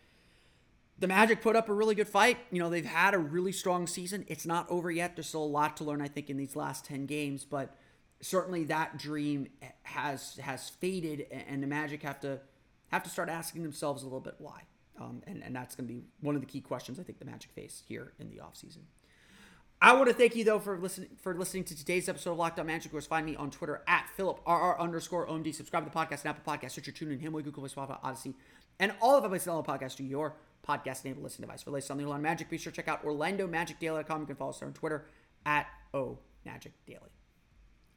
the 1.03 1.07
Magic 1.09 1.41
put 1.41 1.57
up 1.57 1.67
a 1.67 1.73
really 1.73 1.95
good 1.95 2.07
fight. 2.07 2.37
You 2.49 2.59
know, 2.59 2.69
they've 2.69 2.85
had 2.85 3.13
a 3.13 3.17
really 3.17 3.51
strong 3.51 3.87
season. 3.87 4.23
It's 4.29 4.45
not 4.45 4.71
over 4.71 4.89
yet. 4.89 5.17
There's 5.17 5.27
still 5.27 5.43
a 5.43 5.45
lot 5.45 5.75
to 5.77 5.83
learn, 5.83 6.01
I 6.01 6.07
think, 6.07 6.29
in 6.29 6.37
these 6.37 6.55
last 6.55 6.85
10 6.85 7.07
games, 7.07 7.43
but 7.43 7.75
certainly 8.21 8.63
that 8.63 8.97
dream 8.97 9.49
has 9.81 10.37
has 10.37 10.69
faded 10.69 11.27
and 11.29 11.61
the 11.61 11.67
Magic 11.67 12.03
have 12.03 12.21
to 12.21 12.39
have 12.87 13.03
to 13.03 13.09
start 13.09 13.27
asking 13.27 13.63
themselves 13.63 14.03
a 14.03 14.05
little 14.05 14.21
bit 14.21 14.35
why. 14.37 14.61
Um, 14.97 15.21
and, 15.27 15.43
and 15.43 15.53
that's 15.53 15.75
going 15.75 15.89
to 15.89 15.93
be 15.93 16.03
one 16.21 16.35
of 16.35 16.41
the 16.41 16.47
key 16.47 16.61
questions 16.61 16.97
I 17.01 17.03
think 17.03 17.19
the 17.19 17.25
Magic 17.25 17.51
face 17.51 17.83
here 17.85 18.13
in 18.17 18.29
the 18.29 18.37
offseason. 18.37 18.83
I 19.81 19.91
want 19.95 20.07
to 20.07 20.13
thank 20.13 20.37
you 20.37 20.45
though 20.45 20.59
for 20.59 20.79
listening 20.79 21.09
for 21.21 21.35
listening 21.35 21.65
to 21.65 21.75
today's 21.75 22.07
episode 22.07 22.31
of 22.31 22.37
Locked 22.37 22.59
On 22.59 22.65
Magic. 22.65 22.85
Of 22.85 22.91
course, 22.93 23.07
find 23.07 23.25
me 23.25 23.35
on 23.35 23.51
Twitter 23.51 23.83
at 23.89 24.07
PhilipRR 24.17 24.79
underscore 24.79 25.27
OMD. 25.27 25.53
Subscribe 25.53 25.83
to 25.83 25.89
the 25.89 25.97
podcast 25.97 26.21
and 26.21 26.27
Apple 26.27 26.53
Podcast, 26.53 26.71
search 26.71 26.87
your 26.87 26.93
TuneIn 26.93 27.19
Himalaya, 27.19 27.43
Google 27.43 27.67
Play, 27.67 27.83
Spotify, 27.83 28.01
Audacy, 28.01 28.35
and 28.79 28.93
all 29.01 29.17
of 29.17 29.23
the 29.23 29.27
places 29.27 29.49
on 29.49 29.61
the 29.61 29.69
podcast 29.69 29.97
to 29.97 30.03
your 30.05 30.37
podcast 30.67 31.05
enabled 31.05 31.23
listening 31.23 31.47
device. 31.47 31.63
For 31.63 31.71
latest 31.71 31.91
on 31.91 31.97
the 31.97 32.03
Orlando 32.03 32.23
Magic, 32.23 32.49
be 32.49 32.57
sure 32.57 32.71
to 32.71 32.75
check 32.75 32.87
out 32.87 33.05
OrlandoMagicDaily.com. 33.05 34.21
You 34.21 34.27
can 34.27 34.35
follow 34.35 34.51
us 34.51 34.61
on 34.61 34.73
Twitter 34.73 35.05
at 35.45 35.67
OMagicDaily. 35.93 37.11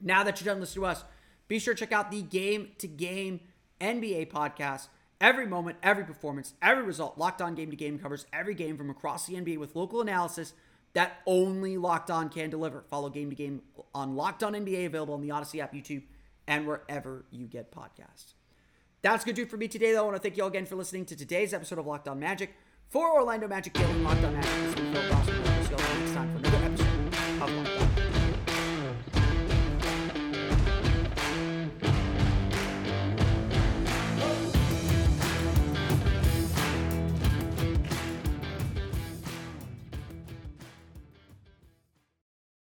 Now 0.01 0.23
that 0.25 0.41
you're 0.41 0.53
done 0.53 0.61
listening 0.61 0.83
to 0.83 0.91
us, 0.91 1.05
be 1.49 1.59
sure 1.59 1.75
to 1.75 1.81
check 1.81 1.93
out 1.93 2.11
the 2.11 2.23
Game 2.23 2.71
to 2.79 2.89
Game 2.89 3.41
NBA 3.81 4.31
podcast. 4.31 4.89
Every 5.21 5.47
moment, 5.47 5.79
every 5.83 6.05
performance, 6.05 6.55
every 6.61 6.85
result, 6.85 7.17
Locked 7.17 7.41
On 7.41 7.55
Game 7.55 7.71
to 7.71 7.77
Game 7.77 7.99
covers 7.99 8.27
every 8.33 8.55
game 8.55 8.77
from 8.77 8.91
across 8.91 9.27
the 9.27 9.35
NBA 9.35 9.59
with 9.59 9.75
local 9.75 10.03
analysis 10.03 10.53
that 10.93 11.21
only 11.27 11.77
Locked 11.77 12.11
On 12.11 12.29
can 12.29 12.51
deliver. 12.51 12.85
Follow 12.89 13.09
Game 13.09 13.31
to 13.31 13.37
Game 13.37 13.63
on 13.95 14.17
Locked 14.17 14.43
On 14.43 14.53
NBA, 14.53 14.87
available 14.87 15.15
on 15.15 15.23
the 15.23 15.29
Audacy 15.29 15.61
app, 15.61 15.73
YouTube, 15.73 16.03
and 16.47 16.67
wherever 16.67 17.25
you 17.31 17.47
get 17.47 17.71
podcasts. 17.73 18.36
That's 19.07 19.25
good 19.25 19.37
do 19.37 19.43
it 19.43 19.51
for 19.51 19.57
me 19.57 19.69
today, 19.69 19.93
though. 19.93 20.01
I 20.01 20.05
want 20.07 20.17
to 20.17 20.21
thank 20.21 20.37
you 20.37 20.43
all 20.43 20.49
again 20.49 20.67
for 20.67 20.75
listening 20.75 21.05
to 21.05 21.15
today's 21.15 21.55
episode 21.55 21.79
of 21.79 21.87
Locked 21.87 22.09
On 22.09 22.19
Magic. 22.19 22.57
For 22.89 23.09
Orlando 23.09 23.47
Magic 23.47 23.73
Daily 23.73 24.01
Locked 24.01 24.25
On 24.25 24.33
Magic, 24.35 24.51
this 24.51 24.71
is 24.71 24.75
Phil. 24.75 24.91
We'll 24.93 25.25
see 25.25 25.71
you 25.71 25.77
all 25.77 25.99
next 26.01 26.13
time 26.13 26.33
for 26.33 26.39
another 26.39 26.65
episode. 26.65 26.86